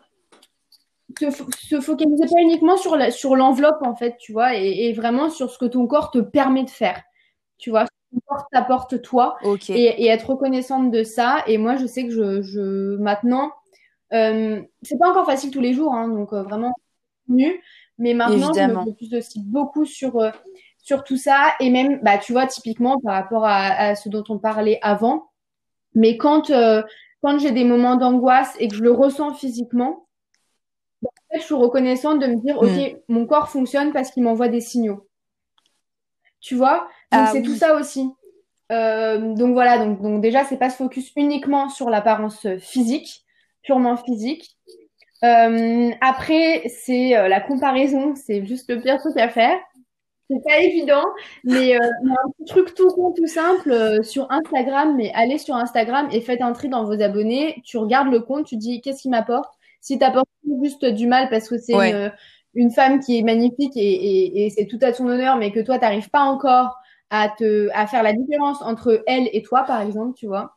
[1.28, 4.92] se, se, focaliser pas uniquement sur la, sur l'enveloppe en fait, tu vois, et, et,
[4.92, 7.02] vraiment sur ce que ton corps te permet de faire,
[7.58, 9.36] tu vois, ce que ton corps t'apporte toi,
[9.68, 11.42] et, et, être reconnaissante de ça.
[11.46, 13.52] Et moi, je sais que je, je maintenant,
[14.12, 16.72] euh, c'est pas encore facile tous les jours, hein, donc euh, vraiment
[17.28, 17.60] nu,
[17.98, 20.30] mais maintenant, je me focus aussi beaucoup sur euh,
[20.78, 24.24] sur tout ça, et même, bah, tu vois, typiquement par rapport à, à ce dont
[24.28, 25.30] on parlait avant,
[25.94, 26.82] mais quand euh,
[27.22, 30.06] quand j'ai des moments d'angoisse et que je le ressens physiquement,
[31.34, 32.96] je suis reconnaissante de me dire, OK, mm.
[33.08, 35.06] mon corps fonctionne parce qu'il m'envoie des signaux.
[36.40, 36.88] Tu vois?
[37.12, 38.08] Donc, ah c'est tout ça aussi.
[38.72, 43.24] Euh, donc voilà, donc, donc déjà, c'est pas se focus uniquement sur l'apparence physique,
[43.62, 44.56] purement physique.
[45.22, 49.58] Euh, après, c'est euh, la comparaison, c'est juste le pire truc à faire.
[50.30, 51.04] C'est pas évident,
[51.42, 54.96] mais euh, un petit truc tout con, tout simple euh, sur Instagram.
[54.96, 57.60] Mais allez sur Instagram et faites un tri dans vos abonnés.
[57.64, 60.28] Tu regardes le compte, tu dis qu'est-ce qui m'apporte, si t'apportes
[60.62, 62.10] juste du mal parce que c'est
[62.54, 65.60] une, femme qui est magnifique et, et, et c'est tout à ton honneur, mais que
[65.60, 66.76] toi, t'arrives pas encore
[67.10, 70.56] à te à faire la différence entre elle et toi, par exemple, tu vois.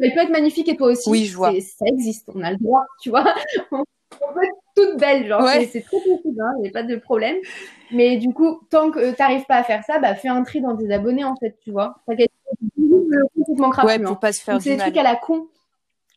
[0.00, 1.10] Elle peut être magnifique et toi aussi.
[1.10, 1.50] Oui, je vois.
[1.60, 3.34] Ça existe, on a le droit, tu vois.
[3.72, 3.84] on
[4.32, 7.36] peut être toute belle, genre, c'est très possible, hein, il n'y a pas de problème.
[7.90, 10.76] Mais du coup, tant que t'arrives pas à faire ça, bah fais un tri dans
[10.76, 11.96] tes abonnés, en fait, tu vois.
[12.76, 15.48] complètement ouais, pour pas se faire C'est des trucs à la con.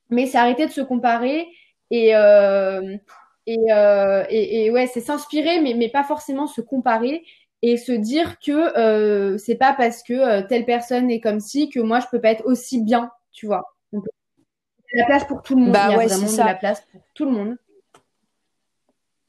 [0.10, 1.48] Mais c'est arrêter de se comparer
[1.92, 2.98] et, euh,
[3.46, 7.24] et, euh, et, et, ouais, c'est s'inspirer, mais, mais pas forcément se comparer
[7.62, 11.70] et se dire que euh, c'est pas parce que euh, telle personne est comme si
[11.70, 13.76] que moi je peux pas être aussi bien, tu vois.
[13.92, 14.06] Donc,
[14.94, 15.74] il y a la place pour tout le monde.
[15.74, 17.58] Bah, il y a ouais, vraiment de la place pour tout le monde.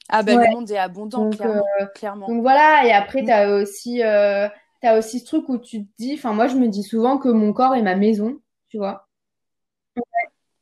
[0.09, 0.47] Ah ben ouais.
[0.47, 2.29] le monde est abondant, donc, clairement, euh, clairement.
[2.29, 4.51] Donc voilà, et après, tu as aussi, as
[4.97, 7.53] aussi ce truc où tu te dis, enfin moi je me dis souvent que mon
[7.53, 9.09] corps est ma maison, tu vois.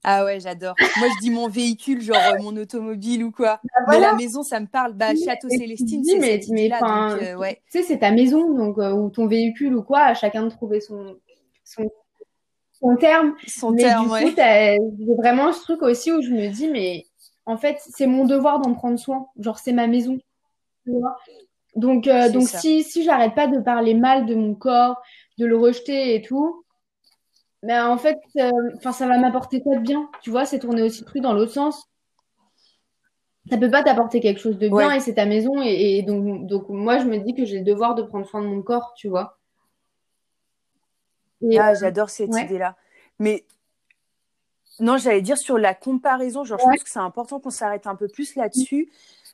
[0.02, 0.74] Ah ouais, j'adore.
[0.98, 3.60] Moi, je dis mon véhicule, genre euh, mon automobile ou quoi.
[3.64, 4.00] Bah, voilà.
[4.00, 4.94] Mais la maison, ça me parle.
[4.94, 7.60] Bah, Château Célestine, c'est mais, mais là, donc, euh, ouais.
[7.70, 10.00] Tu sais, c'est ta maison, donc euh, ou ton véhicule ou quoi.
[10.00, 11.16] À chacun de trouver son
[11.64, 11.90] son,
[12.72, 13.34] son terme.
[13.46, 14.34] Son mais terme, du ouais.
[14.36, 17.04] j'ai vraiment ce truc aussi où je me dis, mais
[17.44, 19.26] en fait, c'est mon devoir d'en prendre soin.
[19.38, 20.18] Genre, c'est ma maison.
[20.84, 21.16] Tu vois?
[21.76, 25.00] Donc, euh, donc si si j'arrête pas de parler mal de mon corps,
[25.38, 26.64] de le rejeter et tout
[27.62, 30.82] mais en fait, enfin, euh, ça va m'apporter quoi de bien Tu vois, c'est tourner
[30.82, 31.86] aussi truc dans l'autre sens.
[33.50, 34.96] Ça peut pas t'apporter quelque chose de bien ouais.
[34.96, 35.62] et c'est ta maison.
[35.62, 38.42] Et, et, donc, donc, moi, je me dis que j'ai le devoir de prendre soin
[38.42, 39.38] de mon corps, tu vois.
[41.42, 42.44] Et, ah, euh, j'adore cette ouais.
[42.44, 42.76] idée-là.
[43.18, 43.44] Mais
[44.78, 47.96] non, j'allais dire sur la comparaison, genre, je pense que c'est important qu'on s'arrête un
[47.96, 48.90] peu plus là-dessus.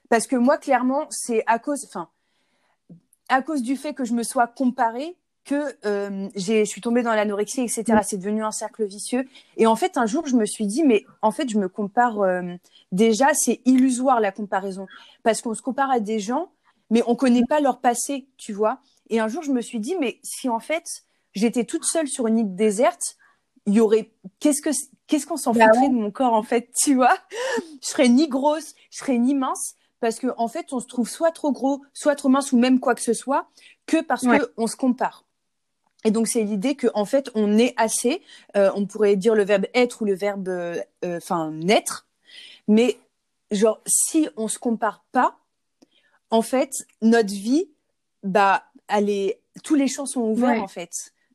[0.08, 2.08] Parce que moi, clairement, c'est à cause, enfin,
[3.28, 7.14] à cause du fait que je me sois comparée que euh, je suis tombée dans
[7.14, 7.84] l'anorexie, etc.
[7.88, 8.00] Mm.
[8.02, 9.24] C'est devenu un cercle vicieux.
[9.56, 12.20] Et en fait, un jour, je me suis dit, mais en fait, je me compare
[12.20, 12.42] euh,
[12.92, 14.86] déjà, c'est illusoire la comparaison.
[15.22, 16.50] Parce qu'on se compare à des gens,
[16.90, 18.80] mais on connaît pas leur passé, tu vois.
[19.08, 22.26] Et un jour, je me suis dit, mais si en fait, j'étais toute seule sur
[22.26, 23.16] une île déserte,
[23.66, 24.70] il y aurait, qu'est-ce que,
[25.06, 25.88] qu'est-ce qu'on s'en bah foutrait ouais.
[25.88, 27.16] de mon corps, en fait, tu vois?
[27.82, 31.08] Je serais ni grosse, je serais ni mince parce que en fait on se trouve
[31.08, 33.48] soit trop gros, soit trop mince ou même quoi que ce soit
[33.86, 34.38] que parce ouais.
[34.38, 35.25] que on se compare.
[36.04, 38.22] Et donc c'est l'idée que en fait on est assez,
[38.56, 40.48] euh, on pourrait dire le verbe être ou le verbe,
[41.04, 42.06] enfin euh, naître,
[42.68, 42.98] mais
[43.50, 45.38] genre si on se compare pas,
[46.30, 46.70] en fait
[47.02, 47.70] notre vie,
[48.22, 50.60] bah elle est, tous les champs sont ouverts ouais.
[50.60, 50.90] en fait,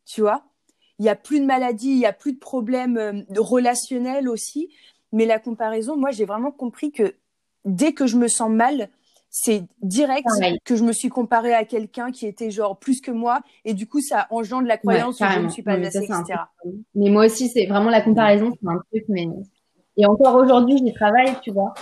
[0.05, 0.43] tu vois?
[0.99, 4.69] Il y a plus de maladies, il y a plus de problèmes euh, relationnels aussi,
[5.11, 7.15] mais la comparaison, moi j'ai vraiment compris que
[7.65, 8.89] dès que je me sens mal,
[9.33, 10.27] c'est direct
[10.65, 13.87] que je me suis comparée à quelqu'un qui était genre plus que moi et du
[13.87, 16.23] coup ça engendre la croyance que je ne suis pas assez, etc.
[16.93, 19.27] Mais moi aussi, c'est vraiment la comparaison, c'est un truc, mais
[19.97, 21.73] et encore aujourd'hui, j'y travaille, tu vois.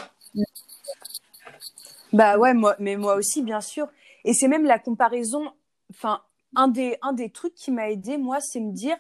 [2.14, 3.88] Bah ouais, moi, mais moi aussi, bien sûr.
[4.26, 5.44] Et c'est même la comparaison.
[5.92, 6.22] Enfin,
[6.56, 8.98] un des un des trucs qui m'a aidé, moi, c'est me dire,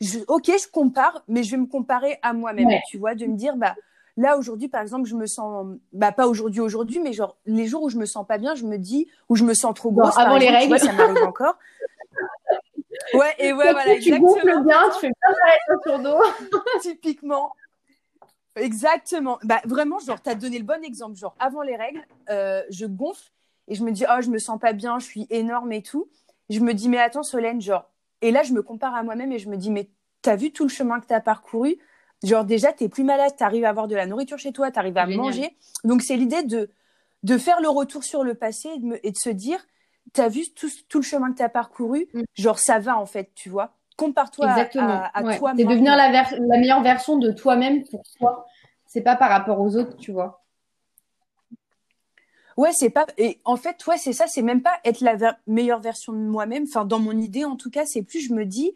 [0.00, 2.68] je, ok, je compare, mais je vais me comparer à moi-même.
[2.88, 3.74] Tu vois, de me dire, bah
[4.20, 7.84] Là, aujourd'hui, par exemple, je me sens, bah, pas aujourd'hui, aujourd'hui, mais genre, les jours
[7.84, 10.18] où je me sens pas bien, je me dis, où je me sens trop grosse.
[10.18, 10.78] avant les règles.
[10.78, 11.56] ça m'arrive encore.
[13.14, 16.20] Ouais, et ouais, voilà, tu gonfles bien, tu fais bien sur dos.
[16.82, 17.50] Typiquement.
[18.56, 19.38] Exactement.
[19.42, 21.16] Bah, vraiment, genre, tu as donné le bon exemple.
[21.16, 23.32] Genre, avant les règles, euh, je gonfle
[23.68, 26.10] et je me dis, oh, je me sens pas bien, je suis énorme et tout.
[26.50, 29.38] Je me dis, mais attends, Solène, genre, et là, je me compare à moi-même et
[29.38, 29.88] je me dis, mais
[30.20, 31.78] t'as vu tout le chemin que tu as parcouru?
[32.22, 34.70] Genre déjà, tu es plus malade, tu arrives à avoir de la nourriture chez toi,
[34.70, 35.56] tu arrives à manger.
[35.84, 36.70] Donc c'est l'idée de,
[37.22, 38.68] de faire le retour sur le passé
[39.02, 39.58] et de, se dire,
[40.12, 42.22] tu as vu tout, tout, le chemin que tu as parcouru, mm.
[42.34, 43.72] genre ça va en fait, tu vois.
[43.96, 44.54] Compare-toi à,
[45.18, 45.52] à, toi.
[45.56, 48.46] C'est devenir la, la meilleure version de toi-même pour toi.
[48.86, 50.42] C'est pas par rapport aux autres, tu vois.
[52.56, 53.06] Ouais, c'est pas.
[53.16, 54.26] Et en fait, ouais, c'est ça.
[54.26, 56.64] C'est même pas être la meilleure version de moi-même.
[56.68, 58.20] Enfin, dans mon idée, en tout cas, c'est plus.
[58.20, 58.74] Je me dis,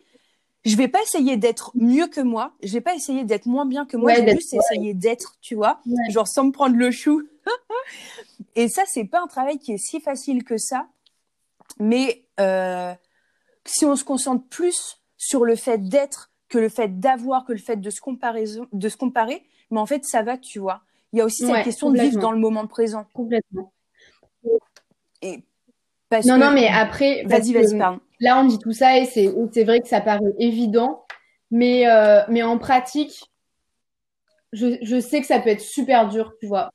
[0.64, 3.85] je vais pas essayer d'être mieux que moi, je vais pas essayer d'être moins bien
[3.85, 7.22] que moi, je vais juste essayer d'être, tu vois, genre sans me prendre le chou.
[8.57, 10.87] et ça, c'est pas un travail qui est si facile que ça,
[11.79, 12.94] mais euh,
[13.64, 17.59] si on se concentre plus sur le fait d'être que le fait d'avoir, que le
[17.59, 20.83] fait de se comparer, de se comparer, mais en fait, ça va, tu vois.
[21.12, 23.07] Il y a aussi cette question de vivre dans le moment présent.
[23.12, 23.72] Complètement.
[25.22, 25.42] Et
[26.24, 28.00] non, non, mais après, vas-y, vas-y, pardon.
[28.20, 29.29] Là, on dit tout ça et c'est,
[29.64, 31.05] vrai que ça paraît évident,
[31.50, 33.31] mais, euh, mais en pratique,
[34.53, 36.70] je, je sais que ça peut être super dur, tu vois,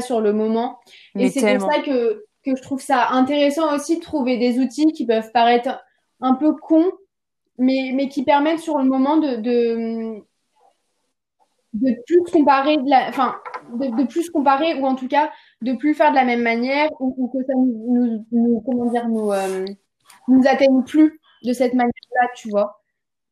[0.00, 0.78] sur le moment.
[1.16, 4.92] et c'est pour ça que, que je trouve ça intéressant aussi de trouver des outils
[4.92, 5.80] qui peuvent paraître
[6.20, 6.90] un peu cons,
[7.58, 10.24] mais, mais qui permettent sur le moment de, de,
[11.74, 13.36] de plus comparer de la, enfin,
[13.72, 15.30] de, de, plus comparer ou en tout cas
[15.62, 19.32] de plus faire de la même manière ou, que ça nous, nous, comment dire, nous,
[19.32, 19.64] euh,
[20.28, 22.80] nous atteigne plus de cette manière-là, tu vois.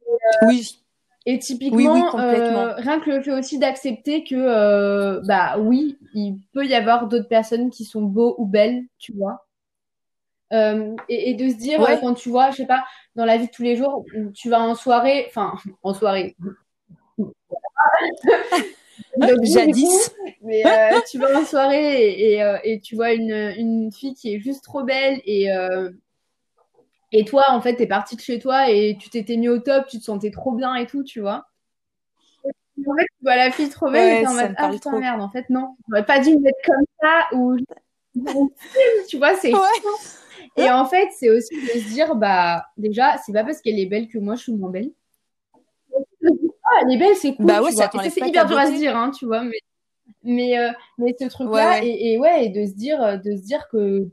[0.09, 0.79] Euh, oui.
[1.25, 6.67] Et typiquement, euh, rien que le fait aussi d'accepter que, euh, bah oui, il peut
[6.67, 9.47] y avoir d'autres personnes qui sont beaux ou belles, tu vois.
[11.09, 12.85] Et, et, de se dire, quand tu vois, je sais pas,
[13.17, 16.37] dans la vie de tous les jours, tu vas en soirée, enfin, en soirée.
[19.43, 20.15] Jadis.
[20.43, 20.63] mais
[21.11, 24.63] tu vas en soirée et, et, et, tu vois une, une fille qui est juste
[24.63, 25.49] trop belle et,
[27.13, 29.87] et toi, en fait, t'es partie de chez toi et tu t'étais mis au top,
[29.87, 31.47] tu te sentais trop bien et tout, tu vois.
[32.45, 35.21] En fait, tu vois la fille trop belle et t'es en mode, ah putain, merde,
[35.21, 35.77] en fait, non.
[35.89, 37.57] J'aurais pas dû me mettre comme ça ou,
[39.09, 39.53] tu vois, c'est.
[40.57, 43.87] Et en fait, c'est aussi de se dire, bah, déjà, c'est pas parce qu'elle est
[43.87, 44.91] belle que moi je suis moins belle.
[46.25, 47.47] Ah, elle est belle, c'est cool.
[47.47, 49.59] Bah ouais, c'est hyper dur à se dire, hein, tu vois, mais,
[50.25, 53.69] mais, euh, mais ce truc-là, Et, et, ouais, et de se dire, de se dire
[53.71, 54.09] que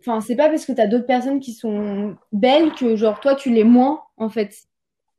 [0.00, 3.34] Enfin, c'est pas parce que tu as d'autres personnes qui sont belles que, genre, toi,
[3.34, 4.54] tu l'es moins, en fait.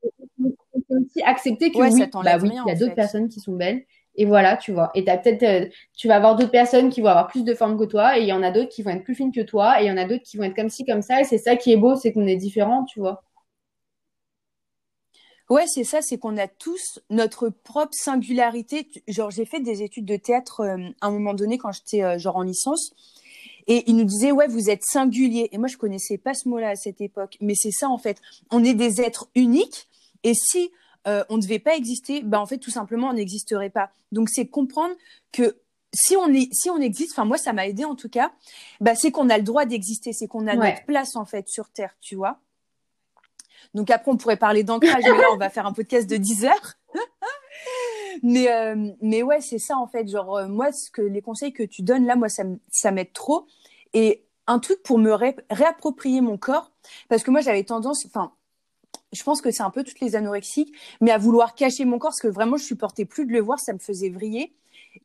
[0.02, 3.84] C'est aussi accepter que oui, bah oui, il y a d'autres personnes qui sont belles.
[4.16, 4.92] Et voilà, tu vois.
[4.96, 7.78] Et as peut-être, euh, tu vas avoir d'autres personnes qui vont avoir plus de forme
[7.78, 9.82] que toi, et il y en a d'autres qui vont être plus fines que toi,
[9.82, 11.22] et il y en a d'autres qui vont être comme ci, comme ça.
[11.22, 13.22] Et c'est ça qui est beau, c'est qu'on est différents, tu vois.
[15.50, 18.88] Ouais, c'est ça, c'est qu'on a tous notre propre singularité.
[19.08, 22.20] Genre, j'ai fait des études de théâtre euh, à un moment donné quand j'étais euh,
[22.20, 22.94] genre en licence.
[23.70, 25.48] Et il nous disait, ouais, vous êtes singulier.
[25.52, 27.38] Et moi, je connaissais pas ce mot-là à cette époque.
[27.40, 28.20] Mais c'est ça, en fait.
[28.50, 29.88] On est des êtres uniques.
[30.24, 30.72] Et si
[31.08, 33.92] euh, on ne devait pas exister, bah, en fait, tout simplement, on n'existerait pas.
[34.12, 34.96] Donc, c'est comprendre
[35.32, 35.58] que
[35.94, 38.32] si on est, si on existe, enfin, moi, ça m'a aidé, en tout cas,
[38.82, 40.14] bah, c'est qu'on a le droit d'exister.
[40.14, 42.40] C'est qu'on a notre place, en fait, sur Terre, tu vois.
[43.76, 46.46] Donc après, on pourrait parler d'ancrage, mais là, on va faire un podcast de 10
[46.46, 46.74] heures.
[48.24, 50.08] mais euh, mais ouais, c'est ça en fait.
[50.08, 53.14] Genre euh, moi, ce que les conseils que tu donnes là, moi, ça ça m'aide
[53.14, 53.46] trop.
[53.94, 56.72] Et un truc pour me réapproprier mon corps,
[57.08, 58.34] parce que moi j'avais tendance, enfin,
[59.14, 62.12] je pense que c'est un peu toutes les anorexiques, mais à vouloir cacher mon corps,
[62.12, 64.54] parce que vraiment je supportais plus de le voir, ça me faisait vriller.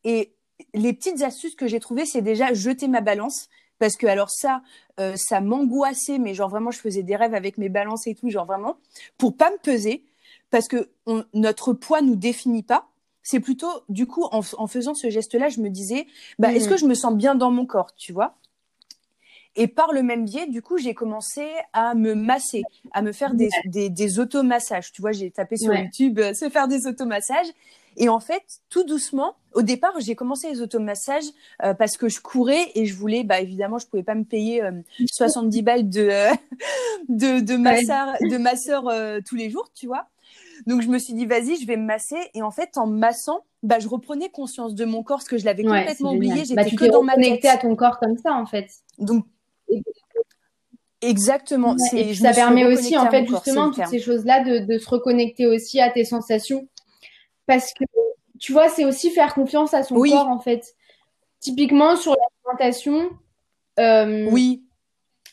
[0.04, 0.32] Et
[0.72, 4.62] les petites astuces que j'ai trouvées, c'est déjà jeter ma balance, parce que alors ça,
[5.00, 8.30] euh, ça m'angoissait, mais genre vraiment je faisais des rêves avec mes balances et tout,
[8.30, 8.78] genre vraiment
[9.18, 10.04] pour pas me peser,
[10.50, 10.90] parce que
[11.34, 12.88] notre poids nous définit pas.
[13.22, 16.06] C'est plutôt, du coup, en, faisant ce geste-là, je me disais,
[16.38, 16.78] bah, est-ce que mmh.
[16.78, 18.36] je me sens bien dans mon corps, tu vois?
[19.56, 22.62] Et par le même biais, du coup, j'ai commencé à me masser,
[22.92, 24.92] à me faire des, des, des automassages.
[24.92, 27.46] Tu vois, j'ai tapé sur YouTube euh, se faire des automassages.
[27.96, 31.26] Et en fait, tout doucement, au départ, j'ai commencé les automassages
[31.62, 34.62] euh, parce que je courais et je voulais, bah évidemment, je pouvais pas me payer
[35.06, 36.10] 70 balles de
[37.08, 38.92] de de masseur, de masseur
[39.24, 40.08] tous les jours, tu vois.
[40.66, 43.44] Donc je me suis dit vas-y, je vais me masser et en fait en massant,
[43.62, 46.64] bah je reprenais conscience de mon corps parce que je l'avais complètement oublié, j'étais bah,
[46.64, 47.44] que dans ma tête.
[47.44, 48.68] à ton corps comme ça en fait.
[48.98, 49.24] Donc
[51.00, 51.76] Exactement.
[51.92, 55.80] Et ça permet aussi, en fait, justement, toutes ces choses-là, de, de, se reconnecter aussi
[55.80, 56.66] à tes sensations.
[57.46, 57.84] Parce que,
[58.40, 60.74] tu vois, c'est aussi faire confiance à son corps, en fait.
[61.40, 63.10] Typiquement, sur l'alimentation,
[63.78, 64.64] euh, oui.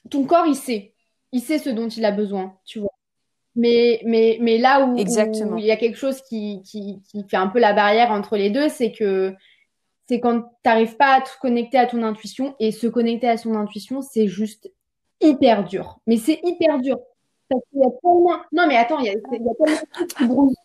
[0.09, 0.93] ton corps, il sait.
[1.31, 2.91] Il sait ce dont il a besoin, tu vois.
[3.55, 7.47] Mais, mais, mais là où, il y a quelque chose qui, qui, qui fait un
[7.47, 9.33] peu la barrière entre les deux, c'est que
[10.11, 13.37] c'est quand tu n'arrives pas à te connecter à ton intuition et se connecter à
[13.37, 14.69] son intuition, c'est juste
[15.21, 15.99] hyper dur.
[16.05, 16.99] Mais c'est hyper dur.
[17.47, 18.41] Parce qu'il y a tellement.
[18.51, 20.55] Non, mais attends, il y a, il y a tellement qui brouillent,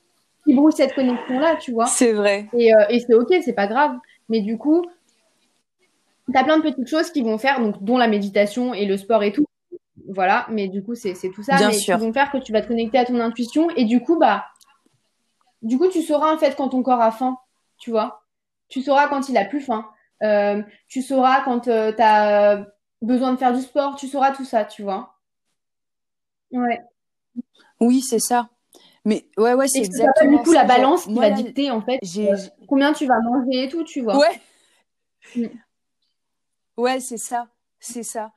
[0.44, 1.86] qui brouillent cette connexion-là, tu vois.
[1.86, 2.48] C'est vrai.
[2.54, 3.96] Et, euh, et c'est OK, c'est pas grave.
[4.28, 4.84] Mais du coup,
[6.28, 8.96] tu as plein de petites choses qui vont faire, donc, dont la méditation et le
[8.96, 9.46] sport et tout,
[10.08, 11.54] voilà, mais du coup, c'est tout ça.
[11.54, 11.96] Bien mais sûr.
[11.96, 14.46] Qui vont faire que tu vas te connecter à ton intuition et du coup, bah,
[15.62, 17.38] du coup, tu sauras en fait quand ton corps a faim,
[17.78, 18.25] tu vois.
[18.68, 19.88] Tu sauras quand il a plus faim.
[20.22, 22.66] Euh, tu sauras quand euh, tu as
[23.02, 23.96] besoin de faire du sport.
[23.96, 25.16] Tu sauras tout ça, tu vois.
[26.52, 26.82] Ouais.
[27.80, 28.48] Oui, c'est ça.
[29.04, 30.38] Mais ouais, ouais, c'est exactement.
[30.38, 33.68] du coup, la balance qui va dicter en fait euh, combien tu vas manger et
[33.68, 34.18] tout, tu vois.
[34.18, 34.40] Ouais.
[35.36, 35.46] Mm.
[36.76, 37.46] Ouais, c'est ça.
[37.78, 38.32] C'est ça.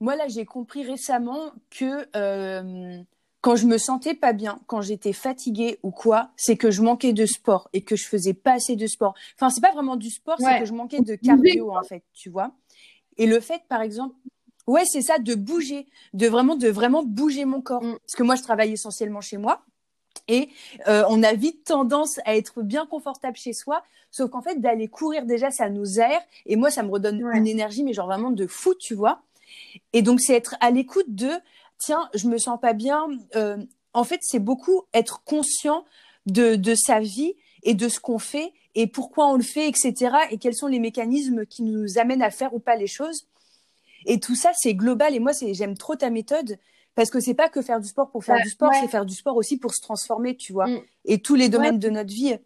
[0.00, 3.02] Moi, là, j'ai compris récemment que euh,
[3.44, 7.12] quand je me sentais pas bien, quand j'étais fatiguée ou quoi, c'est que je manquais
[7.12, 9.12] de sport et que je faisais pas assez de sport.
[9.34, 12.30] Enfin, c'est pas vraiment du sport, c'est que je manquais de cardio, en fait, tu
[12.30, 12.52] vois.
[13.18, 14.14] Et le fait, par exemple,
[14.66, 17.82] ouais, c'est ça, de bouger, de vraiment, de vraiment bouger mon corps.
[17.82, 17.98] Mm.
[17.98, 19.60] Parce que moi, je travaille essentiellement chez moi.
[20.26, 20.48] Et
[20.88, 24.88] euh, on a vite tendance à être bien confortable chez soi, sauf qu'en fait d'aller
[24.88, 28.30] courir déjà ça nous aère et moi ça me redonne une énergie mais genre vraiment
[28.30, 29.22] de fou tu vois.
[29.92, 31.30] Et donc, c'est être à l'écoute de,
[31.84, 33.06] tiens, je me sens pas bien.
[33.36, 33.58] Euh,
[33.92, 35.84] en fait, c'est beaucoup être conscient
[36.26, 40.16] de, de sa vie et de ce qu'on fait et pourquoi on le fait, etc.
[40.30, 43.28] Et quels sont les mécanismes qui nous amènent à faire ou pas les choses.
[44.06, 45.14] Et tout ça, c'est global.
[45.14, 46.58] Et moi, j'aime trop ta méthode
[46.94, 49.14] parce que c'est pas que faire du sport pour faire du sport, c'est faire du
[49.14, 50.66] sport aussi pour se transformer, tu vois.
[50.66, 50.80] Mm.
[51.06, 52.36] Et tous les domaines de notre vie.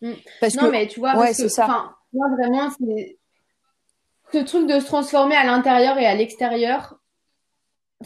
[0.00, 0.12] Mm.
[0.40, 1.96] Parce non, mais tu vois, ouais, c'est ça.
[2.12, 3.18] Moi, vraiment, c'est
[4.32, 6.98] ce truc de se transformer à l'intérieur et à l'extérieur.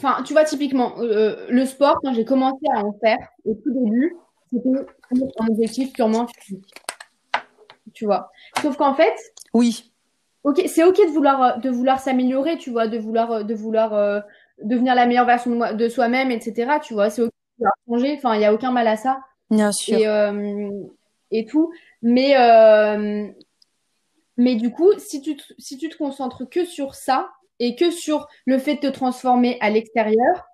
[0.03, 3.71] Enfin, tu vois, typiquement, euh, le sport, quand j'ai commencé à en faire, au tout
[3.71, 4.15] début,
[4.51, 4.69] c'était
[5.39, 6.73] un objectif purement physique.
[7.93, 8.31] Tu vois.
[8.61, 9.13] Sauf qu'en fait.
[9.53, 9.91] Oui.
[10.43, 14.21] Ok, c'est ok de vouloir, de vouloir s'améliorer, tu vois, de vouloir, de vouloir euh,
[14.63, 16.79] devenir la meilleure version de, soi-même, etc.
[16.81, 18.15] Tu vois, c'est ok de vouloir changer.
[18.17, 19.19] Enfin, il n'y a aucun mal à ça.
[19.51, 19.99] Bien sûr.
[19.99, 20.71] Et, euh,
[21.29, 21.71] et tout.
[22.01, 23.27] Mais, euh,
[24.37, 27.29] mais du coup, si tu, te, si tu te concentres que sur ça
[27.61, 30.47] et que sur le fait de te transformer à l'extérieur,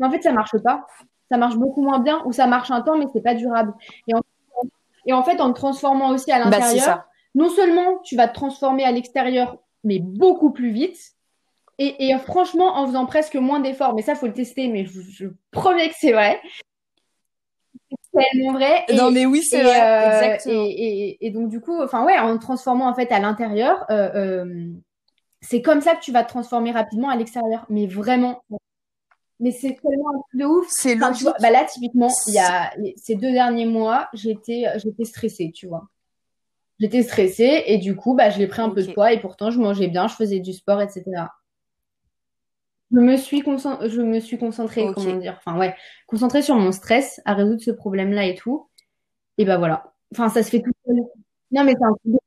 [0.00, 0.86] en fait, ça marche pas.
[1.30, 3.72] Ça marche beaucoup moins bien ou ça marche un temps, mais c'est pas durable.
[4.08, 4.20] Et en,
[5.06, 8.34] et en, fait, en te transformant aussi à bah, l'intérieur, non seulement tu vas te
[8.34, 10.98] transformer à l'extérieur, mais beaucoup plus vite.
[11.78, 15.00] Et, et, franchement, en faisant presque moins d'efforts, mais ça, faut le tester, mais je,
[15.00, 16.38] je promets que c'est vrai
[18.12, 18.84] tellement vrai.
[18.94, 19.80] non, mais oui, c'est vrai.
[19.80, 20.64] Euh, Exactement.
[20.68, 24.72] Et, donc, du coup, enfin, ouais, en te transformant en fait à l'intérieur, euh, euh,
[25.42, 27.66] c'est comme ça que tu vas te transformer rapidement à l'extérieur.
[27.68, 28.42] Mais vraiment.
[29.40, 30.66] Mais c'est tellement un truc de ouf.
[30.70, 31.10] C'est bah
[31.50, 35.88] là, typiquement, il y a ces deux derniers mois, j'étais, j'étais stressée, tu vois.
[36.78, 39.58] J'étais stressée et du coup, bah, j'ai pris un peu de poids et pourtant, je
[39.58, 41.26] mangeais bien, je faisais du sport, etc
[42.92, 45.74] je me suis concentrée, je me suis concentrée, comment dire, enfin ouais,
[46.06, 48.68] concentrée sur mon stress, à résoudre ce problème-là et tout.
[49.38, 49.94] Et ben voilà.
[50.12, 50.96] Enfin, ça se fait tout seul.
[51.50, 52.20] Non, mais c'est un truc.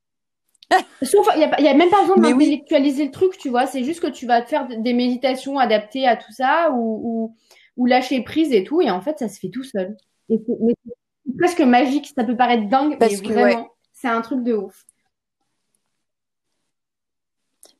[1.01, 3.67] Sauf, il n'y a, a, même pas besoin d'intellectualiser le truc, tu vois.
[3.67, 7.35] C'est juste que tu vas te faire des méditations adaptées à tout ça ou, ou,
[7.77, 8.81] ou lâcher prise et tout.
[8.81, 9.95] Et en fait, ça se fait tout seul.
[10.29, 12.11] Et c'est presque magique.
[12.15, 14.85] Ça peut paraître dingue, mais vraiment, c'est un truc de ouf.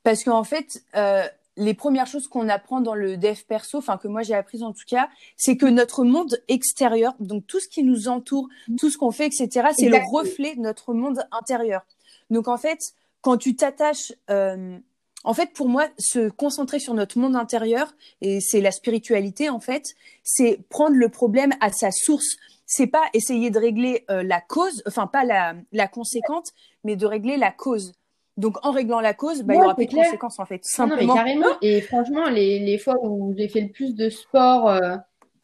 [0.04, 1.24] Parce qu'en fait, euh,
[1.58, 4.72] les premières choses qu'on apprend dans le dev perso, enfin que moi j'ai appris en
[4.72, 8.47] tout cas, c'est que notre monde extérieur, donc tout ce qui nous entoure,
[8.78, 11.86] tout ce qu'on fait, etc., c'est le reflet de notre monde intérieur.
[12.30, 12.80] Donc en fait,
[13.21, 14.78] quand tu t'attaches, euh,
[15.23, 19.59] en fait pour moi, se concentrer sur notre monde intérieur et c'est la spiritualité en
[19.59, 22.38] fait, c'est prendre le problème à sa source.
[22.65, 26.51] C'est pas essayer de régler euh, la cause, enfin pas la, la conséquente,
[26.84, 27.93] mais de régler la cause.
[28.38, 30.59] Donc, en réglant la cause, bah, il y aura plus de conséquences, en fait.
[30.63, 31.01] Simplement.
[31.01, 31.57] Non, mais carrément.
[31.61, 34.67] Et franchement, les, les fois où j'ai fait le plus de sport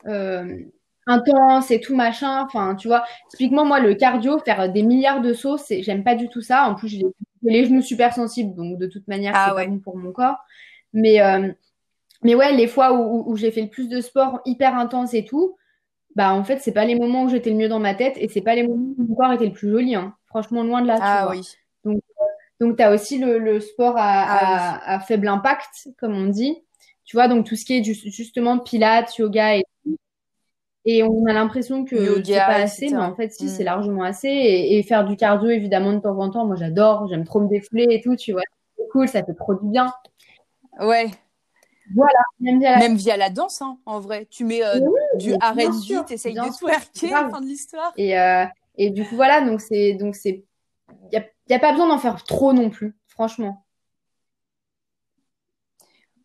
[0.08, 0.58] euh,
[1.08, 5.34] intense et tout machin, enfin, tu vois, typiquement, moi, le cardio, faire des milliards de
[5.34, 6.68] sauts, j'aime pas du tout ça.
[6.68, 7.06] En plus, j'ai
[7.44, 10.38] les genoux super sensibles, donc de toute manière, ah c'est pas bon pour mon corps.
[10.94, 11.52] Mais, euh,
[12.24, 15.26] mais ouais, les fois où, où j'ai fait le plus de sport hyper intense et
[15.26, 15.56] tout,
[16.16, 18.28] bah en fait, c'est pas les moments où j'étais le mieux dans ma tête et
[18.28, 19.96] c'est pas les moments où mon corps était le plus joli.
[19.96, 20.14] Hein.
[20.28, 21.00] Franchement, loin de là.
[21.02, 21.42] Ah oui.
[21.86, 22.24] Donc, euh,
[22.60, 26.58] donc tu as aussi le, le sport à, ah à, faible impact, comme on dit.
[27.06, 29.64] Tu vois, donc tout ce qui est justement pilates, yoga et
[30.86, 33.66] et on a l'impression que c'est pas assez, mais en fait, si, c'est mm.
[33.66, 34.30] largement assez.
[34.30, 37.08] Et, et, faire du cardio, évidemment, de temps en temps, moi, j'adore.
[37.08, 38.42] J'aime trop me défouler et tout, tu vois.
[38.78, 39.94] C'est cool, ça fait trop du bien.
[40.80, 41.12] Ouais,
[41.96, 44.28] voilà, même via la, même via la danse, hein, en vrai.
[44.30, 44.80] Tu mets euh,
[45.16, 47.92] du R&B, t'essayes de twerker, fin de l'histoire.
[47.98, 48.46] Et, euh,
[48.78, 50.46] et du coup, voilà, donc c'est, donc c'est,
[51.12, 53.66] y a, y a pas besoin d'en faire trop non plus, franchement.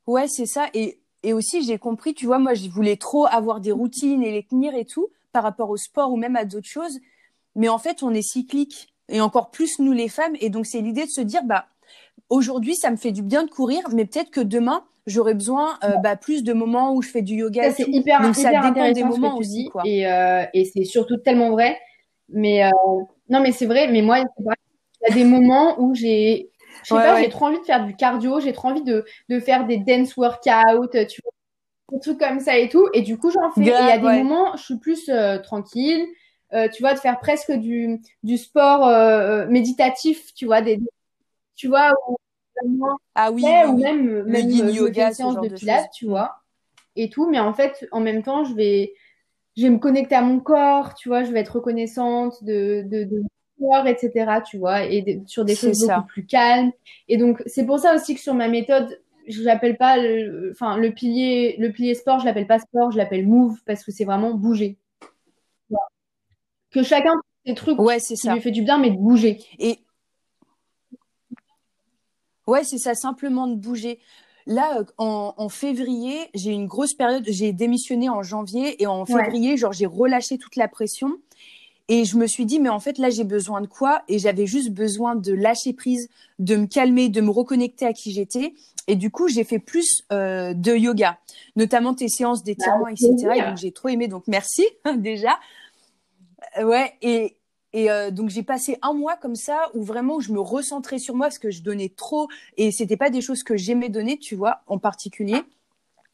[0.06, 0.68] Ouais, c'est ça.
[0.74, 4.30] Et, et aussi, j'ai compris, tu vois, moi, je voulais trop avoir des routines et
[4.30, 6.98] les tenir et tout, par rapport au sport ou même à d'autres choses.
[7.54, 8.88] Mais en fait, on est cyclique.
[9.08, 10.34] Et encore plus, nous, les femmes.
[10.40, 11.66] Et donc, c'est l'idée de se dire, bah,
[12.28, 15.96] aujourd'hui, ça me fait du bien de courir, mais peut-être que demain, j'aurais besoin euh,
[15.98, 17.72] bah, plus de moments où je fais du yoga.
[17.72, 19.68] c'est hyper, Donc, ça dépend des moments aussi.
[19.68, 19.82] Quoi.
[19.84, 21.78] Et, euh, et c'est surtout tellement vrai.
[22.28, 22.70] Mais euh,
[23.28, 23.88] non, mais c'est vrai.
[23.90, 24.44] Mais moi, il
[25.08, 26.50] y a des moments où j'ai,
[26.82, 29.40] je sais pas, j'ai trop envie de faire du cardio, j'ai trop envie de, de
[29.40, 31.32] faire des dance workouts, tu vois,
[31.92, 32.88] des trucs comme ça et tout.
[32.92, 33.60] Et du coup, j'en fais.
[33.60, 35.10] il y a des moments, je suis plus
[35.42, 36.06] tranquille.
[36.50, 38.88] tu vois, de faire presque du, du sport
[39.48, 40.80] méditatif, tu vois, des,
[41.54, 42.16] tu vois, où
[43.14, 46.36] ah oui, ou même, même yin yoga, séance de, pilates, tu vois,
[46.94, 47.28] et tout.
[47.28, 48.94] Mais en fait, en même temps, je vais,
[49.56, 53.04] je vais me connecter à mon corps, tu vois, je vais être reconnaissante de, de,
[53.04, 53.22] de
[53.86, 56.72] etc., tu vois, et sur des choses beaucoup plus calmes.
[57.08, 60.76] Et donc, c'est pour ça aussi que sur ma méthode, je l'appelle pas, le, enfin,
[60.76, 64.04] le pilier, le pilier sport, je l'appelle pas sport, je l'appelle move parce que c'est
[64.04, 64.78] vraiment bouger.
[66.70, 67.12] Que chacun
[67.46, 68.34] des trucs ouais, qui ça.
[68.34, 69.38] lui fait du bien, mais de bouger.
[69.58, 69.78] Et
[72.46, 73.98] Ouais, c'est ça, simplement de bouger.
[74.46, 77.24] Là, euh, en, en février, j'ai une grosse période.
[77.26, 81.18] J'ai démissionné en janvier et en février, genre, j'ai relâché toute la pression.
[81.88, 84.02] Et je me suis dit, mais en fait, là, j'ai besoin de quoi?
[84.08, 86.08] Et j'avais juste besoin de lâcher prise,
[86.38, 88.54] de me calmer, de me reconnecter à qui j'étais.
[88.88, 91.18] Et du coup, j'ai fait plus euh, de yoga,
[91.54, 93.14] notamment tes séances d'étirement, etc.
[93.36, 94.08] Et donc, j'ai trop aimé.
[94.08, 94.66] Donc, merci
[94.96, 95.38] déjà.
[96.60, 96.92] Ouais.
[97.02, 97.36] Et,
[97.72, 101.14] et euh, donc j'ai passé un mois comme ça où vraiment je me recentrais sur
[101.14, 102.26] moi parce que je donnais trop
[102.56, 105.42] et c'était pas des choses que j'aimais donner, tu vois, en particulier.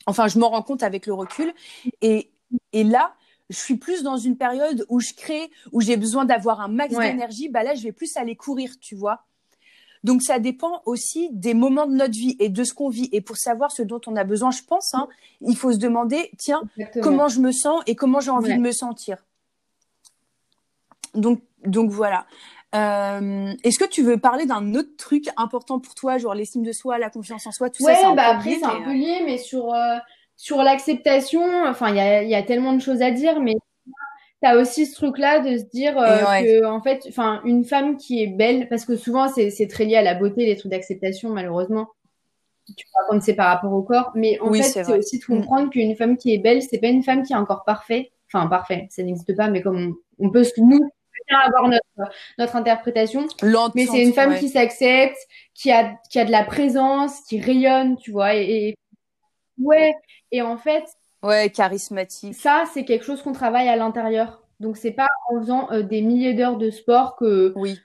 [0.07, 1.55] Enfin, je m'en rends compte avec le recul.
[2.01, 2.31] Et,
[2.73, 3.15] et là,
[3.53, 6.97] je suis plus dans une période où je crée, où j'ai besoin d'avoir un max
[6.97, 7.49] d'énergie.
[7.49, 9.25] Bah là, je vais plus aller courir, tu vois.
[10.05, 13.09] Donc ça dépend aussi des moments de notre vie et de ce qu'on vit.
[13.13, 15.07] Et pour savoir ce dont on a besoin, je pense, hein,
[15.41, 16.63] il faut se demander, tiens,
[17.01, 19.19] comment je me sens et comment j'ai envie de me sentir.
[21.15, 22.27] Donc donc voilà.
[22.75, 26.73] Euh, Est-ce que tu veux parler d'un autre truc important pour toi, genre l'estime de
[26.73, 29.37] soi, la confiance en soi, tout ça Ouais, bah après c'est un peu lié, mais
[29.39, 29.99] sur euh,
[30.37, 33.55] sur l'acceptation, enfin il y a, y a tellement de choses à dire, mais
[34.43, 37.97] tu as aussi ce truc-là de se dire euh, que en fait, enfin une femme
[37.97, 41.31] qui est belle, parce que souvent c'est très lié à la beauté, les trucs d'acceptation,
[41.31, 41.89] malheureusement.
[42.77, 45.27] Tu vois, quand c'est par rapport au corps, mais en fait c'est aussi de mm.
[45.27, 48.47] comprendre qu'une femme qui est belle, c'est pas une femme qui est encore parfait, enfin
[48.47, 50.89] parfait, ça n'existe pas, mais comme on, on peut nous
[51.45, 53.27] avoir notre, notre interprétation.
[53.75, 55.17] mais c'est une femme qui s'accepte,
[55.55, 58.35] qui a, qui a de la présence, qui rayonne, tu vois.
[58.35, 58.75] Et,
[59.63, 59.95] ouais.
[60.31, 60.85] Et en fait.
[61.23, 62.35] Ouais, charismatique.
[62.35, 64.43] Ça, c'est quelque chose qu'on travaille à l'intérieur.
[64.61, 67.53] Donc, c'est pas en faisant euh, des milliers d'heures de sport que.
[67.57, 67.79] Oui.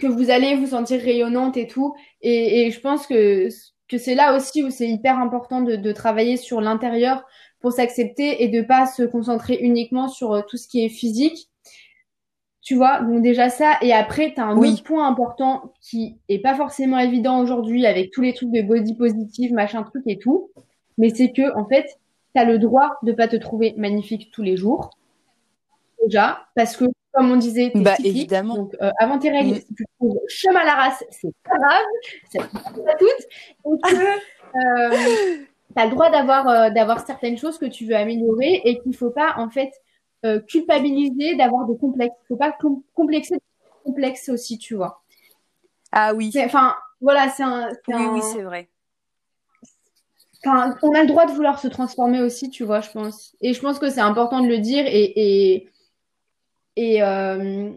[0.00, 1.94] Que vous allez vous sentir rayonnante et tout.
[2.20, 3.48] Et, et je pense que,
[3.88, 7.24] que c'est là aussi où c'est hyper important de, de travailler sur l'intérieur
[7.60, 11.48] pour s'accepter et de pas se concentrer uniquement sur euh, tout ce qui est physique
[12.66, 13.78] tu vois, donc déjà ça.
[13.80, 18.10] Et après, tu as un autre point important qui est pas forcément évident aujourd'hui avec
[18.10, 20.50] tous les trucs de body positive, machin truc et tout.
[20.98, 21.98] Mais c'est que, en fait,
[22.34, 24.90] tu as le droit de pas te trouver magnifique tous les jours.
[26.04, 28.56] Déjà, parce que, comme on disait, bah, évidemment.
[28.56, 31.84] Donc, euh, avant tes règles, si tu trouves chemin à la race, c'est pas grave.
[32.30, 33.26] C'est pas toutes.
[33.64, 33.96] Et que,
[34.56, 35.44] euh,
[35.74, 38.94] tu as le droit d'avoir, euh, d'avoir certaines choses que tu veux améliorer et qu'il
[38.94, 39.70] faut pas, en fait,
[40.24, 42.16] euh, culpabiliser d'avoir des complexes.
[42.24, 42.56] Il faut pas
[42.94, 43.36] complexer
[43.84, 45.02] complexes aussi, tu vois.
[45.92, 46.32] Ah oui.
[46.44, 47.70] Enfin, voilà, c'est un.
[47.88, 48.68] Oui, oui, c'est vrai.
[50.44, 53.36] Enfin, on a le droit de vouloir se transformer aussi, tu vois, je pense.
[53.40, 55.68] Et je pense que c'est important de le dire et et
[56.76, 57.70] et, euh,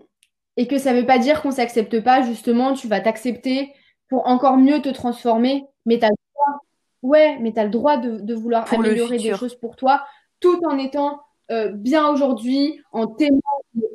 [0.57, 2.21] et que ça veut pas dire qu'on s'accepte pas.
[2.21, 3.73] Justement, tu vas t'accepter
[4.09, 6.61] pour encore mieux te transformer, mais tu as le droit,
[7.03, 10.03] ouais, mais tu le droit de, vouloir améliorer des choses pour toi
[10.39, 13.41] tout en étant euh, bien aujourd'hui, en t'aimant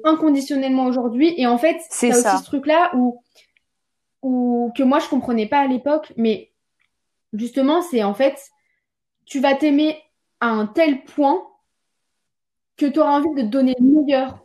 [0.04, 1.34] inconditionnellement aujourd'hui.
[1.36, 3.22] Et en fait, c'est aussi ce truc-là où,
[4.22, 6.50] où, que moi je comprenais pas à l'époque, mais
[7.32, 8.50] justement, c'est en fait,
[9.26, 9.96] tu vas t'aimer
[10.40, 11.42] à un tel point
[12.76, 14.40] que tu auras envie de te donner le meilleur.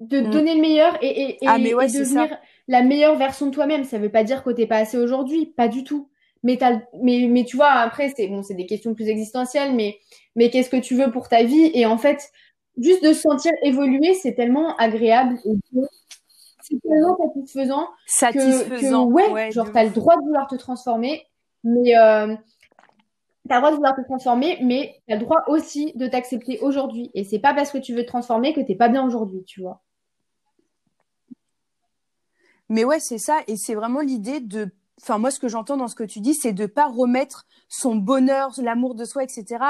[0.00, 0.30] De mm.
[0.30, 2.38] donner le meilleur et, et, et, ah, devenir
[2.68, 3.84] la meilleure version de toi-même.
[3.84, 6.08] Ça veut pas dire que t'es pas assez aujourd'hui, pas du tout.
[6.42, 6.58] Mais,
[7.02, 9.98] mais, mais tu vois, après, c'est bon, c'est des questions plus existentielles, mais,
[10.36, 11.70] mais qu'est-ce que tu veux pour ta vie?
[11.74, 12.30] Et en fait,
[12.78, 15.80] juste de se sentir évoluer, c'est tellement agréable et
[16.62, 21.26] c'est tellement satisfaisant, satisfaisant que, ouais, genre, t'as le droit de vouloir te transformer,
[21.62, 22.34] mais euh,
[23.50, 27.10] t'as le droit de vouloir te transformer, mais t'as le droit aussi de t'accepter aujourd'hui.
[27.14, 29.60] Et c'est pas parce que tu veux te transformer que t'es pas bien aujourd'hui, tu
[29.60, 29.82] vois.
[32.68, 34.70] Mais ouais, c'est ça, et c'est vraiment l'idée de
[35.02, 37.96] enfin moi ce que j'entends dans ce que tu dis, c'est de pas remettre son
[37.96, 39.64] bonheur, l'amour de soi, etc.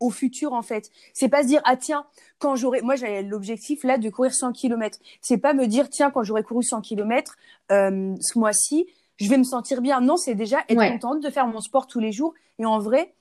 [0.00, 0.90] au futur en fait.
[1.12, 2.06] C'est pas se dire ah tiens
[2.38, 4.98] quand j'aurai, moi j'avais l'objectif là de courir 100 km.
[5.20, 7.36] C'est pas me dire tiens quand j'aurai couru 100 km
[7.70, 8.86] euh, ce mois-ci,
[9.18, 10.00] je vais me sentir bien.
[10.00, 12.32] Non, c'est déjà être contente de faire mon sport tous les jours.
[12.58, 13.12] Et en vrai,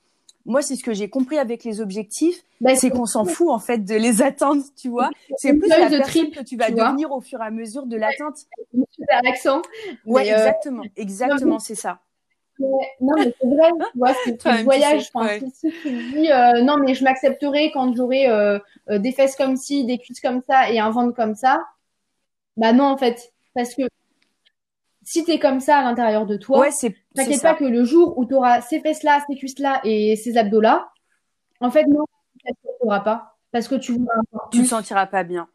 [0.45, 3.59] moi, c'est ce que j'ai compris avec les objectifs, bah, c'est qu'on s'en fout en
[3.59, 5.09] fait de les atteindre, tu vois.
[5.37, 7.97] C'est plus la de personne que tu vas devenir au fur et à mesure de
[7.97, 8.45] l'atteinte.
[8.91, 9.61] Super accent.
[10.05, 11.99] Ouais, euh, exactement, exactement, c'est ça.
[12.59, 12.77] non,
[13.17, 15.09] mais c'est vrai, tu vois, c'est le voyage.
[15.13, 19.57] Enfin, si tu dis, euh, non, mais je m'accepterai quand j'aurai euh, des fesses comme
[19.57, 21.65] ci, des cuisses comme ça et un ventre comme ça.
[22.55, 23.83] Bah non, en fait, parce que
[25.05, 26.71] si tu es comme ça à l'intérieur de toi, ouais,
[27.13, 30.91] t'inquiète pas que le jour où tu auras ces fesses-là, ces cuisses-là et ces abdos-là,
[31.61, 32.05] en fait, non,
[32.43, 32.51] tu
[32.83, 33.37] ne pas.
[33.51, 33.97] Parce que tu
[34.51, 35.47] Tu te sentiras pas bien.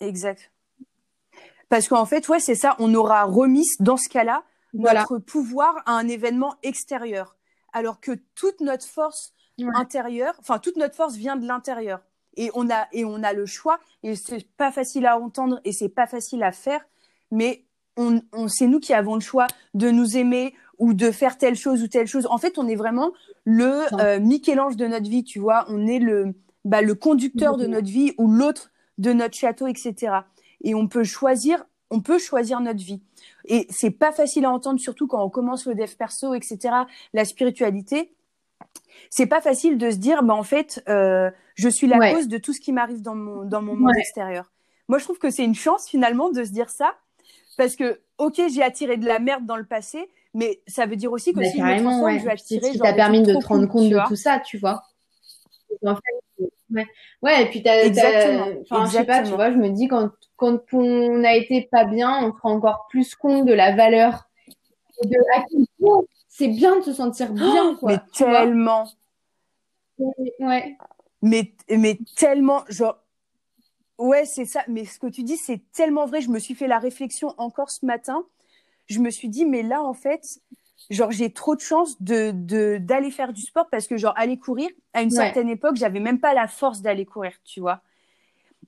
[0.00, 0.50] Exact.
[1.68, 5.92] Parce qu'en fait, ouais, c'est ça, on aura remis dans ce cas-là notre pouvoir à
[5.92, 7.36] un événement extérieur.
[7.72, 9.34] Alors que toute notre force
[9.74, 12.00] intérieure, enfin, toute notre force vient de l'intérieur.
[12.36, 15.72] Et on a, et on a le choix, et c'est pas facile à entendre et
[15.72, 16.80] c'est pas facile à faire,
[17.30, 17.64] mais
[18.32, 21.82] on, c'est nous qui avons le choix de nous aimer ou de faire telle chose
[21.82, 22.26] ou telle chose.
[22.30, 23.12] En fait, on est vraiment
[23.44, 25.66] le euh, Michel-Ange de notre vie, tu vois.
[25.68, 26.34] On est le,
[26.64, 30.14] bah, le conducteur de notre vie ou l'autre de notre château, etc.
[30.62, 33.02] Et on peut choisir, on peut choisir notre vie.
[33.46, 36.74] Et c'est pas facile à entendre, surtout quand on commence le dev perso, etc.
[37.12, 38.14] La spiritualité,
[39.10, 42.38] c'est pas facile de se dire, bah en fait, euh, je suis la cause de
[42.38, 44.50] tout ce qui m'arrive dans mon dans mon monde extérieur.
[44.88, 46.94] Moi, je trouve que c'est une chance finalement de se dire ça,
[47.60, 51.12] parce que, ok, j'ai attiré de la merde dans le passé, mais ça veut dire
[51.12, 52.72] aussi que si je transforme, je vais attirer.
[52.72, 54.82] Si t'a permis de te rendre compte de tout ça, tu vois.
[55.84, 56.86] En fait, ouais.
[57.20, 57.86] ouais, et puis t'as,
[58.62, 61.84] enfin, je sais pas, tu vois, je me dis quand, quand on a été pas
[61.84, 64.30] bien, on se rend encore plus compte de la valeur
[65.04, 65.44] de à
[66.30, 67.92] c'est bien de se sentir bien, quoi.
[67.92, 68.88] Mais tellement.
[69.98, 70.78] Ouais.
[71.20, 72.96] Mais, mais tellement, genre,
[74.00, 74.64] Ouais, c'est ça.
[74.66, 76.22] Mais ce que tu dis, c'est tellement vrai.
[76.22, 78.24] Je me suis fait la réflexion encore ce matin.
[78.86, 80.22] Je me suis dit, mais là, en fait,
[80.88, 84.70] genre, j'ai trop de chance de, d'aller faire du sport parce que, genre, aller courir,
[84.94, 87.82] à une certaine époque, j'avais même pas la force d'aller courir, tu vois.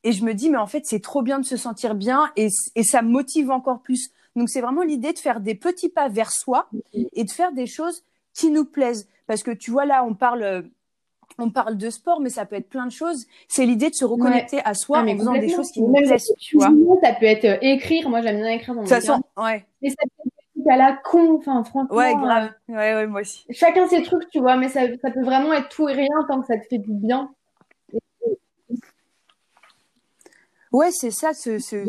[0.05, 2.49] Et je me dis, mais en fait, c'est trop bien de se sentir bien et,
[2.75, 4.11] et ça me motive encore plus.
[4.37, 7.67] Donc, c'est vraiment l'idée de faire des petits pas vers soi et de faire des
[7.67, 8.05] choses
[8.35, 9.09] qui nous plaisent.
[9.27, 10.69] Parce que, tu vois, là, on parle
[11.39, 13.27] on parle de sport, mais ça peut être plein de choses.
[13.49, 16.33] C'est l'idée de se reconnecter à soi ah, en faisant des choses qui nous plaisent,
[16.39, 16.71] tu vois.
[17.03, 18.09] Ça peut être euh, écrire.
[18.09, 19.21] Moi, j'aime bien écrire dans mon livre.
[19.39, 19.65] ouais.
[19.81, 20.31] Mais ça peut
[20.61, 21.37] être à la con.
[21.39, 21.97] Enfin, franchement.
[21.97, 22.51] Ouais, grave.
[22.71, 23.45] Euh, ouais, ouais, moi aussi.
[23.51, 24.57] Chacun ses trucs, tu vois.
[24.57, 26.93] Mais ça, ça peut vraiment être tout et rien tant que ça te fait du
[26.93, 27.31] bien.
[30.73, 31.85] Ouais, c'est ça, se, se,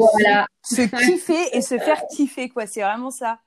[0.62, 2.66] se kiffer et se faire kiffer, quoi.
[2.66, 3.40] C'est vraiment ça.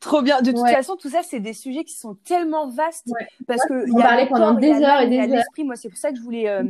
[0.00, 0.40] Trop bien.
[0.42, 3.10] De toute façon, tout ça, c'est des sujets qui sont tellement vastes
[3.46, 5.26] parce que il y a parler pendant des heures et des heures.
[5.26, 5.64] l'esprit.
[5.64, 6.48] Moi, c'est pour ça que je voulais.
[6.48, 6.64] Euh,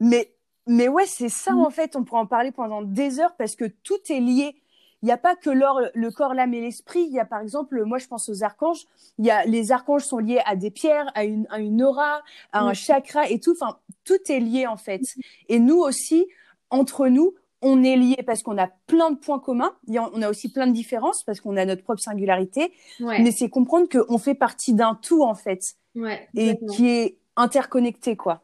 [0.00, 0.30] mais
[0.66, 1.60] mais ouais, c'est ça mm.
[1.60, 1.96] en fait.
[1.96, 4.56] On pourrait en parler pendant des heures parce que tout est lié.
[5.02, 7.02] Il n'y a pas que le corps, l'âme et l'esprit.
[7.02, 8.86] Il y a par exemple, moi je pense aux archanges.
[9.18, 12.22] Il y a les archanges sont liés à des pierres, à une, à une aura,
[12.52, 13.52] à un chakra et tout.
[13.52, 15.02] Enfin, tout est lié en fait.
[15.50, 16.26] Et nous aussi,
[16.70, 19.72] entre nous, on est lié parce qu'on a plein de points communs.
[19.88, 22.72] On a aussi plein de différences parce qu'on a notre propre singularité.
[23.00, 25.60] Mais c'est comprendre qu'on fait partie d'un tout, en fait.
[26.36, 28.42] et qui est interconnecté, quoi.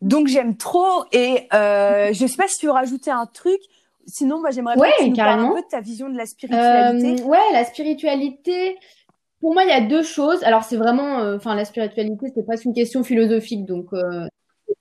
[0.00, 1.04] Donc, j'aime trop.
[1.12, 3.60] Et euh, je sais pas si tu veux rajouter un truc.
[4.06, 7.22] Sinon, moi, j'aimerais bien que tu parles un peu de ta vision de la spiritualité.
[7.22, 8.78] Euh, ouais, la spiritualité.
[9.40, 10.42] Pour moi, il y a deux choses.
[10.42, 13.64] Alors, c'est vraiment, euh, enfin, la spiritualité, c'est presque une question philosophique.
[13.64, 14.26] Donc, euh,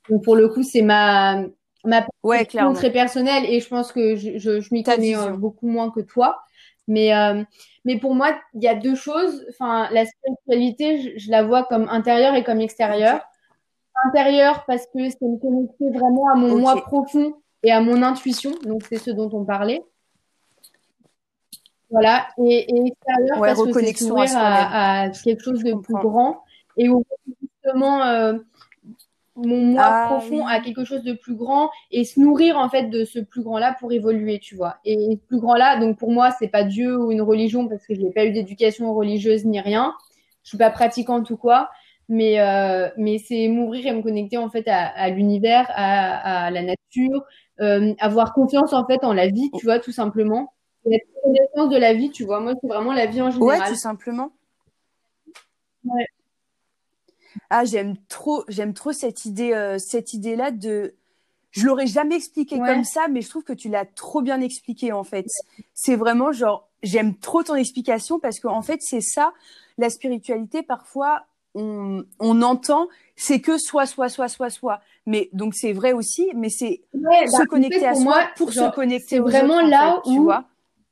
[0.10, 1.44] donc, pour le coup, c'est ma,
[1.86, 5.68] ma perception très personnelle et je pense que je, je, je m'y connais euh, beaucoup
[5.68, 6.44] moins que toi.
[6.88, 7.44] Mais, euh,
[7.86, 9.46] mais pour moi, il y a deux choses.
[9.50, 13.22] Enfin, la spiritualité, je, la vois comme intérieure et comme extérieure.
[14.08, 18.52] Intérieure parce que c'est me connecter vraiment à mon moi profond et à mon intuition.
[18.64, 19.82] Donc, c'est ce dont on parlait.
[21.92, 22.28] Voilà.
[22.38, 26.44] Et, et extérieur parce que c'est s'ouvrir à, à, quelque chose de plus grand
[26.78, 27.04] et où
[27.42, 28.34] justement euh,
[29.36, 32.90] mon moi ah profond à quelque chose de plus grand et se nourrir en fait
[32.90, 34.78] de ce plus grand là pour évoluer tu vois.
[34.84, 37.86] Et ce plus grand là donc pour moi c'est pas Dieu ou une religion parce
[37.86, 39.94] que je n'ai pas eu d'éducation religieuse ni rien.
[40.44, 41.70] Je suis pas pratiquante ou quoi.
[42.10, 46.52] Mais euh, mais c'est m'ouvrir et me connecter en fait à, à l'univers à, à,
[46.52, 47.24] la nature
[47.62, 50.54] euh, avoir confiance en fait en la vie tu vois tout simplement.
[50.92, 52.42] Être connaissance de la vie tu vois.
[52.42, 53.60] Moi c'est vraiment la vie en général.
[53.62, 54.32] ouais tout simplement.
[55.86, 56.06] Ouais
[57.50, 60.96] ah, j'aime trop, j'aime trop cette idée, euh, cette idée-là de.
[61.52, 64.94] Je l'aurais jamais expliqué comme ça, mais je trouve que tu l'as trop bien expliqué
[64.94, 65.26] en fait.
[65.74, 69.34] C'est vraiment genre, j'aime trop ton explication parce qu'en en fait c'est ça,
[69.78, 70.64] la spiritualité.
[70.64, 74.80] Parfois, on, on entend, c'est que soit, soit, soit, soit, soit.
[75.06, 79.08] Mais donc c'est vrai aussi, mais c'est se bah, connecter à soi pour se connecter.
[79.10, 80.46] C'est vraiment là où tu vois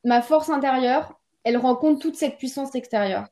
[0.03, 3.27] ma force intérieure, elle rencontre toute cette puissance extérieure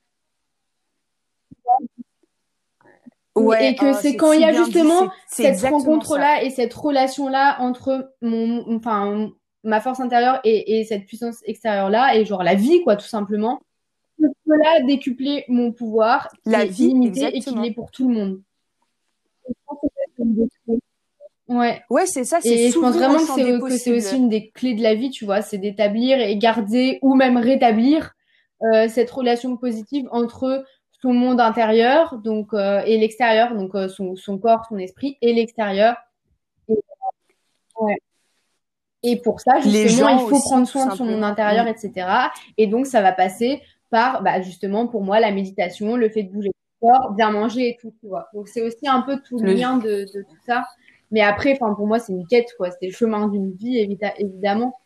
[3.59, 8.13] et que oh, c'est quand il y a justement cette rencontre-là et cette relation-là entre
[8.21, 9.29] mon, enfin,
[9.63, 13.61] ma force intérieure et, et cette puissance extérieure-là et genre la vie, quoi, tout simplement.
[14.19, 18.15] Je peux là décupler mon pouvoir, la vie limité et qui est pour tout le
[18.15, 18.41] monde.
[21.47, 21.81] Ouais.
[21.89, 22.39] Ouais, c'est ça.
[22.43, 25.41] Et je pense vraiment que c'est aussi une des clés de la vie, tu vois,
[25.41, 28.13] c'est d'établir et garder ou même rétablir
[28.63, 30.65] euh, cette relation positive entre
[31.01, 35.33] son monde intérieur donc euh, et l'extérieur, donc euh, son, son, corps, son esprit et
[35.33, 35.95] l'extérieur.
[36.69, 36.79] Et,
[37.79, 37.97] ouais.
[39.03, 41.69] et, pour ça, justement, il faut prendre soin de son monde intérieur, mm.
[41.69, 42.07] etc.
[42.57, 46.31] Et donc, ça va passer par, bah, justement, pour moi, la méditation, le fait de
[46.31, 48.27] bouger le corps, bien manger et tout, tu vois.
[48.33, 50.65] Donc, c'est aussi un peu tout le lien de, de tout ça.
[51.11, 52.69] Mais après, enfin, pour moi, c'est une quête, quoi.
[52.71, 54.79] C'est le chemin d'une vie, évidemment.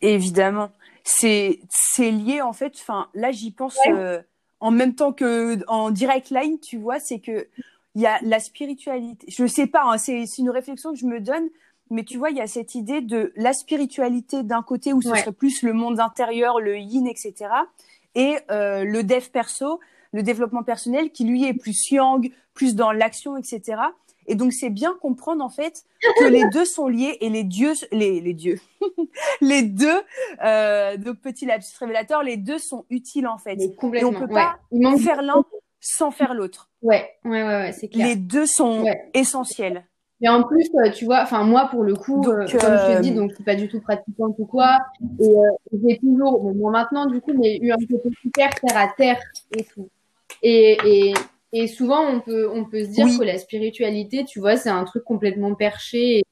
[0.00, 0.70] Évidemment
[1.04, 2.74] c'est c'est lié en fait.
[2.80, 4.20] Enfin, là, j'y pense euh,
[4.60, 7.46] en même temps que en direct line, tu vois, c'est que
[7.94, 9.26] il y a la spiritualité.
[9.30, 11.48] Je sais pas, hein, c'est une réflexion que je me donne,
[11.90, 15.14] mais tu vois, il y a cette idée de la spiritualité d'un côté où ce
[15.14, 17.34] serait plus le monde intérieur, le yin, etc.
[18.16, 19.80] Et euh, le dev perso,
[20.12, 23.80] le développement personnel, qui lui est plus yang, plus dans l'action, etc.
[24.26, 25.84] Et donc c'est bien comprendre en fait
[26.18, 28.58] que les deux sont liés et les dieux, les, les dieux,
[29.40, 30.02] les deux,
[30.44, 33.60] euh, donc petit lapsus révélateur, les deux sont utiles en fait.
[33.60, 34.56] Et on peut pas
[34.98, 35.44] faire l'un
[35.80, 36.70] sans faire l'autre.
[36.82, 38.06] Ouais, ouais, ouais, ouais c'est clair.
[38.06, 39.84] Les deux sont essentiels.
[40.20, 43.02] Et en plus, euh, tu vois, enfin moi pour le coup, euh, comme je te
[43.02, 44.78] dis, donc je suis pas du tout pratiquante ou quoi,
[45.20, 45.50] et euh,
[45.86, 49.20] j'ai toujours, bon moi maintenant du coup, mais eu un côté super terre à terre
[49.54, 49.90] et tout.
[50.42, 51.14] Et, et
[51.56, 54.82] et souvent, on peut, on peut se dire que la spiritualité, tu vois, c'est un
[54.82, 56.24] truc complètement perché.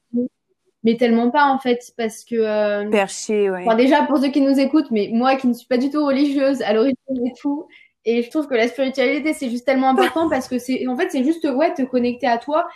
[0.83, 2.35] Mais tellement pas, en fait, parce que...
[2.35, 2.91] Euh...
[2.91, 3.63] Perché, ouais.
[3.65, 6.05] Enfin, déjà, pour ceux qui nous écoutent, mais moi qui ne suis pas du tout
[6.05, 7.69] religieuse à l'origine et tout,
[8.05, 11.09] et je trouve que la spiritualité, c'est juste tellement important parce que c'est, en fait,
[11.13, 12.67] c'est juste, ouais, te connecter à toi,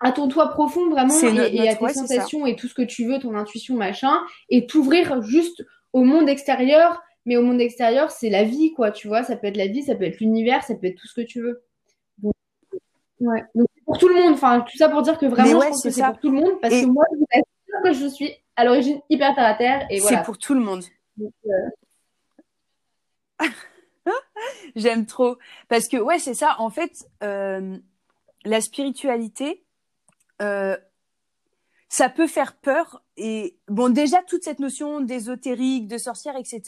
[0.00, 3.18] à ton toi profond, vraiment, et, à tes sensations et tout ce que tu veux,
[3.18, 4.18] ton intuition, machin,
[4.48, 5.62] et t'ouvrir juste
[5.92, 9.22] au monde extérieur mais au monde extérieur, c'est la vie, quoi, tu vois.
[9.22, 11.26] Ça peut être la vie, ça peut être l'univers, ça peut être tout ce que
[11.26, 11.62] tu veux.
[12.18, 12.34] Donc,
[13.20, 13.44] ouais.
[13.54, 14.34] Donc, pour tout le monde.
[14.34, 16.60] Enfin, tout ça pour dire que vraiment, je pense que c'est pour tout le monde.
[16.60, 19.86] Parce que moi, je sûr que je suis à l'origine hyper terre à terre.
[19.90, 20.18] Et voilà.
[20.18, 20.84] C'est pour tout le monde.
[21.20, 21.68] Euh,
[24.76, 25.38] J'aime trop.
[25.68, 26.56] Parce que, ouais, c'est ça.
[26.58, 26.92] En fait,
[27.22, 27.78] euh,
[28.44, 29.64] la spiritualité,
[30.40, 30.76] euh,
[31.88, 33.02] ça peut faire peur.
[33.16, 36.62] Et bon, déjà, toute cette notion d'ésotérique, de sorcière, etc.,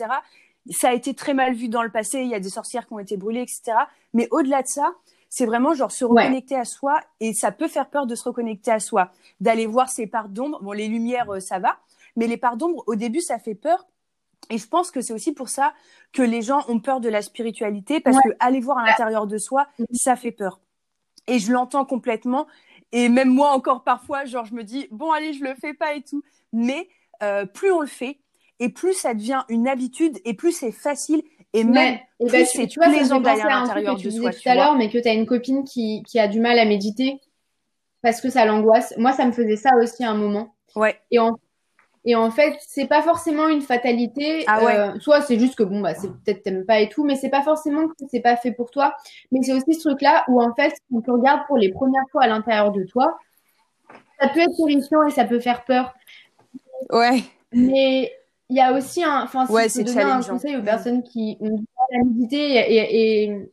[0.71, 2.21] ça a été très mal vu dans le passé.
[2.21, 3.77] Il y a des sorcières qui ont été brûlées, etc.
[4.12, 4.95] Mais au-delà de ça,
[5.29, 8.71] c'est vraiment genre se reconnecter à soi et ça peut faire peur de se reconnecter
[8.71, 9.11] à soi,
[9.41, 10.62] d'aller voir ses parts d'ombre.
[10.62, 11.79] Bon, les lumières, euh, ça va,
[12.17, 13.87] mais les parts d'ombre, au début, ça fait peur.
[14.51, 15.75] Et je pense que c'est aussi pour ça
[16.12, 19.39] que les gens ont peur de la spiritualité parce que aller voir à l'intérieur de
[19.39, 20.61] soi, ça fait peur.
[21.27, 22.47] Et je l'entends complètement.
[22.93, 25.95] Et même moi encore parfois, genre je me dis bon allez, je le fais pas
[25.95, 26.23] et tout.
[26.53, 26.89] Mais
[27.23, 28.19] euh, plus on le fait,
[28.61, 32.66] et plus ça devient une habitude et plus c'est facile et même plus bah, c'est
[32.66, 34.32] tu vois, plaisant d'aller à l'intérieur de soi.
[34.32, 36.64] tout à l'heure, mais que tu as une copine qui, qui a du mal à
[36.64, 37.20] méditer
[38.02, 38.92] parce que ça l'angoisse.
[38.98, 40.55] Moi, ça me faisait ça aussi à un moment.
[40.76, 40.98] Ouais.
[41.11, 41.38] Et en
[42.05, 44.44] Et en fait, c'est pas forcément une fatalité.
[44.46, 44.76] Ah ouais.
[44.76, 47.30] euh, soit c'est juste que bon, bah, c'est peut-être t'aimes pas et tout, mais c'est
[47.30, 48.94] pas forcément que c'est pas fait pour toi.
[49.30, 52.24] Mais c'est aussi ce truc-là où en fait, quand tu regardes pour les premières fois
[52.24, 53.16] à l'intérieur de toi,
[54.20, 55.94] ça peut être terrifiant et ça peut faire peur.
[56.90, 57.22] Ouais.
[57.52, 58.12] Mais
[58.51, 60.34] il y a aussi un, enfin, si Ouais, c'est donner un challengeant.
[60.34, 60.64] conseil aux Mm.
[60.64, 63.51] personnes qui ont du mal à méditer et, et, et,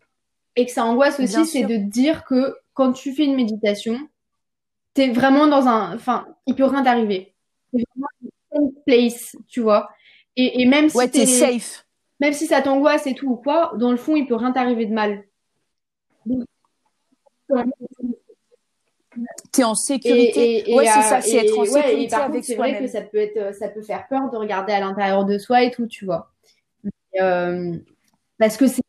[0.55, 3.97] et que ça angoisse aussi, c'est de dire que quand tu fais une méditation,
[4.93, 7.33] t'es vraiment dans un, enfin, il peut rien t'arriver.
[7.73, 9.89] C'est vraiment une safe place, tu vois.
[10.35, 11.85] Et, et même si Ouais, t'es t'es, safe.
[12.19, 14.85] même si ça t'angoisse et tout ou quoi, dans le fond, il peut rien t'arriver
[14.85, 15.23] de mal.
[16.25, 16.45] Donc,
[19.51, 20.59] T'es en sécurité.
[20.59, 22.79] et, et, ouais, c'est ça, c'est être en ouais, sécurité et par contre, c'est vrai
[22.79, 25.71] que ça peut être, ça peut faire peur de regarder à l'intérieur de soi et
[25.71, 26.31] tout, tu vois.
[26.83, 27.75] Mais, euh,
[28.39, 28.81] parce que c'est,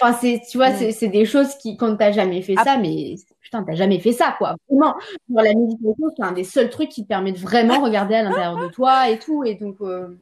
[0.00, 0.92] enfin, c'est, tu vois, Mm.
[0.92, 2.64] c'est, des choses qui, quand t'as jamais fait Ah.
[2.64, 4.54] ça, mais putain, t'as jamais fait ça, quoi.
[4.68, 4.94] Vraiment.
[5.28, 8.22] Genre, la méditation, c'est un des seuls trucs qui te permet de vraiment regarder à
[8.22, 9.44] l'intérieur de toi et tout.
[9.44, 10.16] Et donc, euh.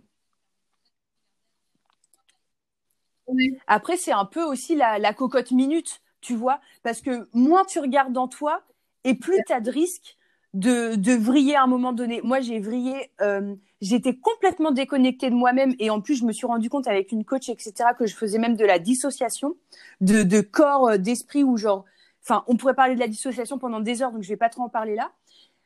[3.66, 7.78] Après, c'est un peu aussi la, la cocotte minute, tu vois, parce que moins tu
[7.78, 8.62] regardes en toi,
[9.04, 10.16] et plus tu as de risques
[10.54, 12.20] de, de vriller à un moment donné.
[12.22, 16.46] Moi, j'ai vrillé, euh, j'étais complètement déconnectée de moi-même, et en plus, je me suis
[16.46, 19.56] rendu compte avec une coach, etc., que je faisais même de la dissociation
[20.00, 21.84] de, de corps, euh, d'esprit, ou genre,
[22.22, 24.62] enfin, on pourrait parler de la dissociation pendant des heures, donc je vais pas trop
[24.62, 25.12] en parler là,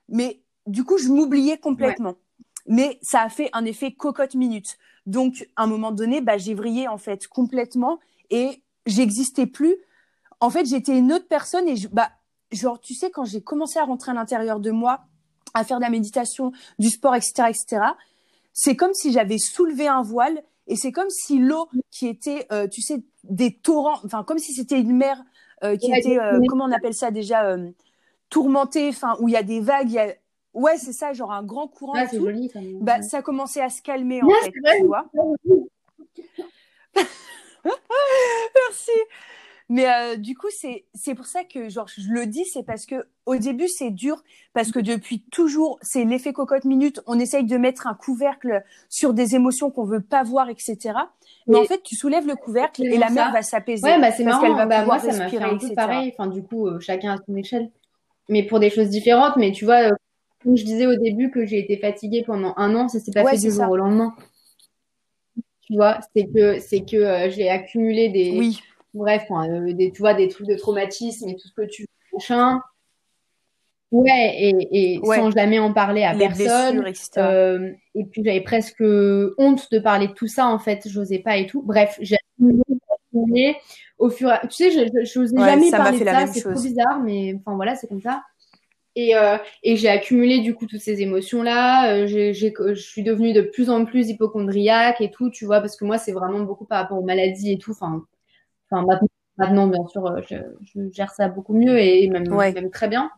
[0.09, 2.14] mais du coup, je m'oubliais complètement.
[2.68, 4.76] Mais ça a fait un effet cocotte minute.
[5.07, 9.76] Donc, à un moment donné, bah, j'ai vrillé en fait complètement et j'existais plus.
[10.41, 12.11] En fait, j'étais une autre personne et je, bah,
[12.53, 15.01] genre, tu sais, quand j'ai commencé à rentrer à l'intérieur de moi,
[15.55, 17.82] à faire de la méditation, du sport, etc., etc.,
[18.53, 22.66] c'est comme si j'avais soulevé un voile et c'est comme si l'eau qui était, euh,
[22.68, 25.22] tu sais, des torrents, enfin, comme si c'était une mer
[25.62, 27.57] euh, qui Ouais, était, euh, comment on appelle ça déjà,
[28.30, 30.14] tourmentée, enfin, où il y a des vagues, il y a...
[30.55, 32.24] ouais, c'est ça, genre un grand courant Ouais, et c'est tout.
[32.24, 32.78] joli, quand même.
[32.80, 35.07] Bah, ça commençait à se calmer en Ouais, fait, tu vois.
[37.64, 38.90] Merci.
[39.68, 42.86] Mais euh, du coup, c'est c'est pour ça que genre je le dis, c'est parce
[42.86, 47.00] que au début c'est dur parce que depuis toujours c'est l'effet cocotte minute.
[47.06, 50.94] On essaye de mettre un couvercle sur des émotions qu'on veut pas voir, etc.
[51.48, 54.22] Mais en fait, tu soulèves le couvercle et la mer va s'apaiser Ouais, bah c'est
[54.24, 54.46] parce marrant.
[54.46, 56.12] qu'elle va Bah, moi, ça m'a fait un peu pareil.
[56.16, 57.70] Enfin, du coup, euh, chacun à son échelle.
[58.28, 59.36] Mais pour des choses différentes.
[59.36, 59.94] Mais tu vois, euh,
[60.44, 63.24] comme je disais au début que j'ai été fatiguée pendant un an, ça s'est pas
[63.24, 63.68] Ouais, fait du jour ça.
[63.68, 64.14] au lendemain.
[65.62, 68.60] Tu vois, c'est que c'est que euh, j'ai accumulé des Oui,
[68.97, 71.88] bref, euh, des tu vois des trucs de traumatisme et tout ce que tu veux,
[72.14, 72.61] machin.
[73.92, 75.16] Ouais, et, et Ouais.
[75.16, 76.80] sans jamais en parler à les personne.
[76.80, 77.12] blessures.
[77.18, 81.36] Euh, et puis j'avais presque honte de parler de tout ça en fait, j'osais pas
[81.36, 81.62] et tout.
[81.62, 83.57] Bref, j'ai accumulé, j'ai accumulé
[83.99, 84.38] au fur et à...
[84.47, 87.76] Tu sais, je n'osais Ouais, jamais parler de ça, c'est trop bizarre, mais enfin voilà,
[87.76, 88.22] c'est comme ça.
[88.97, 92.07] Et, euh, et j'ai accumulé du coup toutes ces émotions-là.
[92.07, 95.97] Je suis devenue de plus en plus hypochondriaque et tout, tu vois, parce que moi
[95.97, 97.70] c'est vraiment beaucoup par rapport aux maladies et tout.
[97.70, 98.05] Enfin,
[98.70, 99.08] enfin maintenant,
[99.38, 102.52] maintenant bien sûr, euh, je, je gère ça beaucoup mieux et même, Ouais.
[102.54, 103.10] même très bien.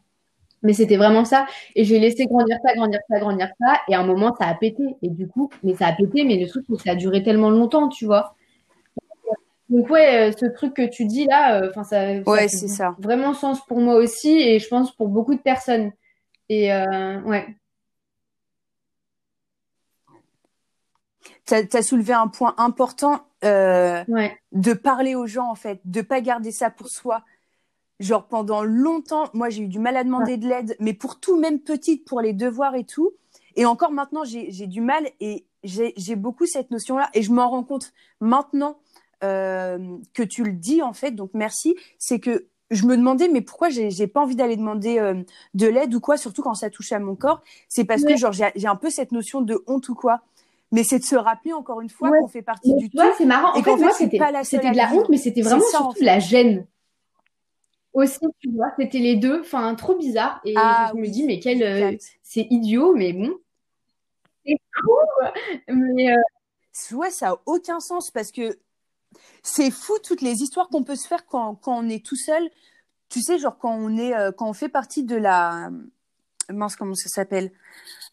[0.62, 1.46] Mais c'était vraiment ça.
[1.76, 3.80] Et j'ai laissé grandir ça, grandir ça, grandir ça.
[3.88, 4.84] Et à un moment, ça a pété.
[5.02, 7.22] Et du coup, mais ça a pété, mais le truc, c'est que ça a duré
[7.22, 8.34] tellement longtemps, tu vois.
[9.68, 12.66] Donc ouais, euh, ce truc que tu dis là, euh, enfin ça, ça Ouais, fait
[12.68, 12.96] ça.
[12.96, 15.92] vraiment sens pour moi aussi, et je pense pour beaucoup de personnes.
[16.50, 17.46] Et euh, ouais,
[21.48, 26.02] T'as as soulevé un point important euh, ouais, de parler aux gens en fait, de
[26.02, 27.22] pas garder ça pour soi.
[28.00, 31.38] Genre pendant longtemps, moi j'ai eu du mal à demander de l'aide, mais pour tout,
[31.38, 33.12] même petite, pour les devoirs et tout.
[33.56, 37.08] Et encore maintenant, j'ai du mal et j'ai beaucoup cette notion-là.
[37.14, 38.78] Et je m'en rends compte maintenant
[39.24, 41.76] euh, que tu le dis en fait, donc merci.
[41.98, 45.14] C'est que je me demandais, mais pourquoi j'ai pas envie d'aller demander euh,
[45.54, 47.42] de l'aide ou quoi, surtout quand ça touche à mon corps?
[47.68, 50.20] C'est parce que genre j'ai j'ai un peu cette notion de honte ou quoi.
[50.70, 52.18] Mais c'est de se rappeler encore une fois Ouais.
[52.20, 52.98] qu'on fait partie Mais du tout.
[53.16, 53.56] c'est marrant.
[53.56, 56.04] En qu'en fait, moi, c'était de la honte, mais c'était vraiment ça, en surtout fait.
[56.04, 56.66] la gêne.
[57.94, 59.40] Aussi, tu vois, c'était les deux.
[59.40, 60.40] Enfin, trop bizarre.
[60.44, 63.34] Et Ah je me dis, mais quel, euh, c'est idiot, mais bon.
[64.46, 65.74] C'est cool.
[65.74, 66.16] Mais euh,
[66.92, 68.58] Ouais, ça a aucun sens parce que
[69.42, 72.48] c'est fou toutes les histoires qu'on peut se faire quand, quand on est tout seul.
[73.08, 75.70] Tu sais, genre quand on est, euh, quand on fait partie de la,
[76.50, 77.50] mince, comment ça s'appelle,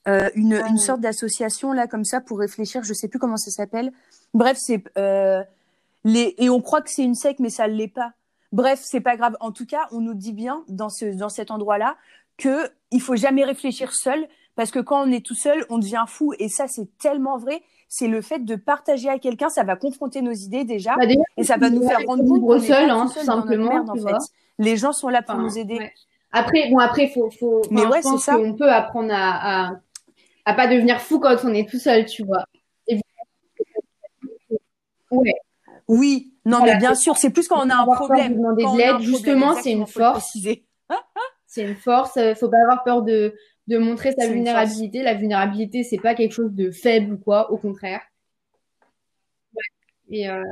[0.07, 0.67] Euh, une, Ah.
[0.69, 2.83] une sorte d'association là comme ça pour réfléchir.
[2.83, 3.91] Je sais plus comment ça s'appelle.
[4.33, 5.41] Bref, c'est euh,
[6.03, 8.11] les et on croit que c'est une secte, mais ça l'est pas.
[8.51, 9.35] Bref, c'est pas grave.
[9.39, 11.95] En tout cas, on nous dit bien dans ce dans cet endroit-là
[12.37, 16.05] que il faut jamais réfléchir seul parce que quand on est tout seul, on devient
[16.07, 17.61] fou et ça c'est tellement vrai.
[17.87, 21.21] C'est le fait de partager à quelqu'un, ça va confronter nos idées déjà bah, déjà,
[21.37, 23.95] et ça va nous faire rendre compte qu'on seul, hein, tout seul simplement, merde en
[23.95, 24.15] fait.
[24.59, 25.77] Les gens sont là pour Enfin, nous aider.
[25.77, 25.93] ouais.
[26.31, 28.35] Après, bon, après, faut, faut, Mais ouais, c'est ça.
[28.35, 29.79] qu'on peut apprendre à, à,
[30.45, 32.45] à pas devenir fou quand on est tout seul, tu vois.
[35.11, 35.33] Ouais.
[35.87, 38.35] Oui, non, mais bien sûr, c'est plus quand on a un problème.
[38.35, 40.37] Demander de l'aide, justement, c'est une force.
[41.45, 42.17] c'est une force.
[42.39, 43.35] Faut pas avoir peur de,
[43.67, 45.03] de montrer sa vulnérabilité.
[45.03, 48.01] La vulnérabilité, c'est pas quelque chose de faible ou quoi, au contraire.
[50.09, 50.43] Et, euh,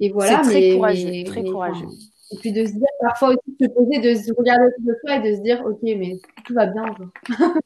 [0.00, 0.42] et voilà.
[0.44, 1.24] C'est très courageux.
[1.24, 1.88] très courageux.
[2.32, 5.16] Et puis de se dire, parfois aussi, se poser, de se regarder autour de soi
[5.16, 6.84] et de se dire, ok, mais tout va bien.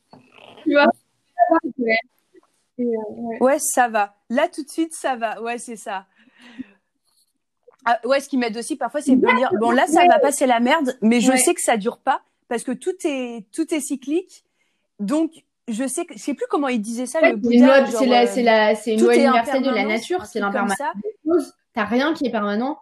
[0.64, 0.90] tu vois?
[2.80, 2.84] Euh,
[3.40, 3.58] ouais.
[3.58, 4.14] ça va.
[4.28, 5.40] Là, tout de suite, ça va.
[5.42, 6.06] Ouais, c'est ça.
[7.84, 10.18] Ah, ouais, ce qui m'aide aussi parfois, c'est de me dire bon là, ça va
[10.18, 13.72] passer la merde, mais je sais que ça dure pas parce que tout est tout
[13.74, 14.44] est cyclique.
[14.98, 15.32] Donc
[15.66, 17.20] je sais que je sais plus comment il disait ça.
[17.22, 17.40] le
[17.86, 20.78] c'est la c'est la c'est une loi universelle de la nature, c'est l'impermanence.
[21.72, 22.78] T'as rien qui est permanent.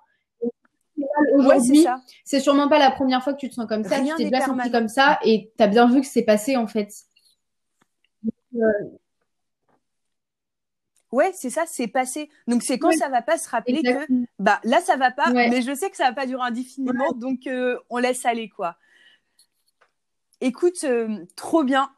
[1.36, 1.86] Aujourd'hui,
[2.24, 4.00] c'est sûrement pas la première fois que tu te sens comme ça.
[4.00, 6.88] tu t'es déjà senti comme ça et t'as bien vu que c'est passé en fait.
[8.58, 8.98] Euh,
[11.10, 12.28] Ouais, c'est ça, c'est passé.
[12.46, 15.62] Donc c'est quand ça va pas se rappeler que bah là ça va pas, mais
[15.62, 18.76] je sais que ça va pas durer indéfiniment, donc euh, on laisse aller quoi.
[20.40, 21.90] Écoute, euh, trop bien.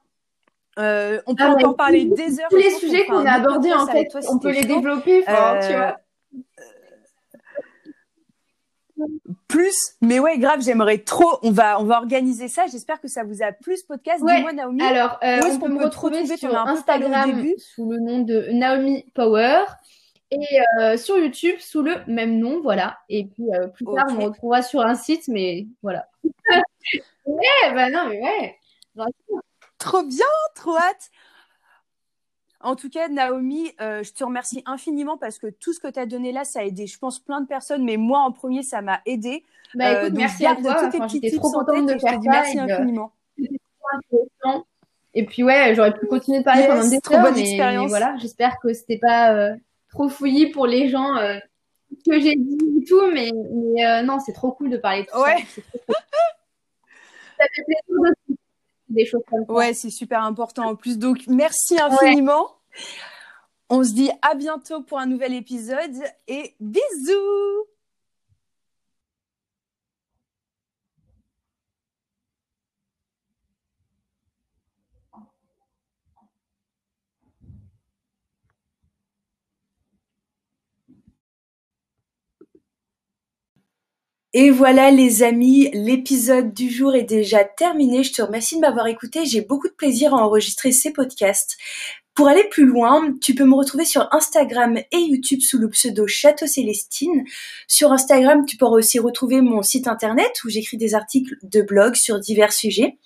[0.79, 2.49] Euh, on peut ah encore parler des heures.
[2.49, 5.99] Tous les sujets qu'on a abordés en fait, on peut les développer, tu vois
[9.49, 9.95] plus.
[10.01, 11.39] Mais ouais, grave, j'aimerais trop.
[11.43, 12.67] On va, on va organiser ça.
[12.67, 14.25] J'espère que ça vous a plu ce podcast.
[14.25, 14.83] Dis-moi, Naomi.
[14.83, 19.65] Alors, euh, on peut me retrouver sur Instagram sous le nom de Naomi Power
[20.31, 22.99] et euh, sur YouTube sous le même nom, voilà.
[23.09, 26.07] Et puis euh, plus tard, on me retrouvera sur un site, mais voilà.
[27.27, 28.59] ouais, bah non, mais ouais.
[29.79, 31.11] Trop bien, trop hâte.
[32.63, 35.99] En tout cas, Naomi, euh, je te remercie infiniment parce que tout ce que tu
[35.99, 38.63] as donné là, ça a aidé, je pense, plein de personnes, mais moi en premier,
[38.63, 39.45] ça m'a aidé.
[39.75, 40.77] Bah, écoute, euh, merci à toi.
[40.85, 42.19] Enfin, J'étais trop contente de faire ça.
[42.23, 43.13] Merci infiniment.
[45.15, 47.89] Et puis ouais, j'aurais pu continuer de parler pendant des trop heures, bonne mais, expérience.
[47.89, 49.57] voilà, j'espère que c'était pas euh,
[49.91, 51.39] trop fouillis pour les gens euh,
[52.07, 53.31] que j'ai dit et tout, mais,
[53.75, 55.45] mais euh, non, c'est trop cool de parler de tout ouais.
[55.49, 55.63] ça.
[55.63, 55.95] Trop cool.
[57.39, 58.35] ça fait plaisir de
[58.91, 59.53] des choses comme ça.
[59.53, 60.99] Ouais, c'est super important en plus.
[60.99, 62.43] Donc, merci infiniment.
[62.43, 62.83] Ouais.
[63.71, 67.67] On se dit à bientôt pour un nouvel épisode et bisous
[84.33, 88.05] Et voilà les amis, l'épisode du jour est déjà terminé.
[88.05, 89.25] Je te remercie de m'avoir écouté.
[89.25, 91.57] J'ai beaucoup de plaisir à enregistrer ces podcasts.
[92.15, 96.07] Pour aller plus loin, tu peux me retrouver sur Instagram et YouTube sous le pseudo
[96.07, 97.25] Château Célestine.
[97.67, 101.97] Sur Instagram, tu pourras aussi retrouver mon site internet où j'écris des articles de blog
[101.97, 102.99] sur divers sujets,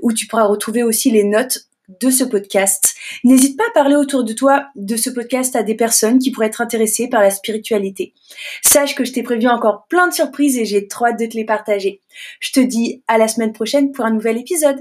[0.00, 2.94] où tu pourras retrouver aussi les notes de ce podcast.
[3.24, 6.46] N'hésite pas à parler autour de toi de ce podcast à des personnes qui pourraient
[6.46, 8.14] être intéressées par la spiritualité.
[8.62, 11.36] Sache que je t'ai prévu encore plein de surprises et j'ai trop hâte de te
[11.36, 12.02] les partager.
[12.40, 14.78] Je te dis à la semaine prochaine pour un nouvel épisode.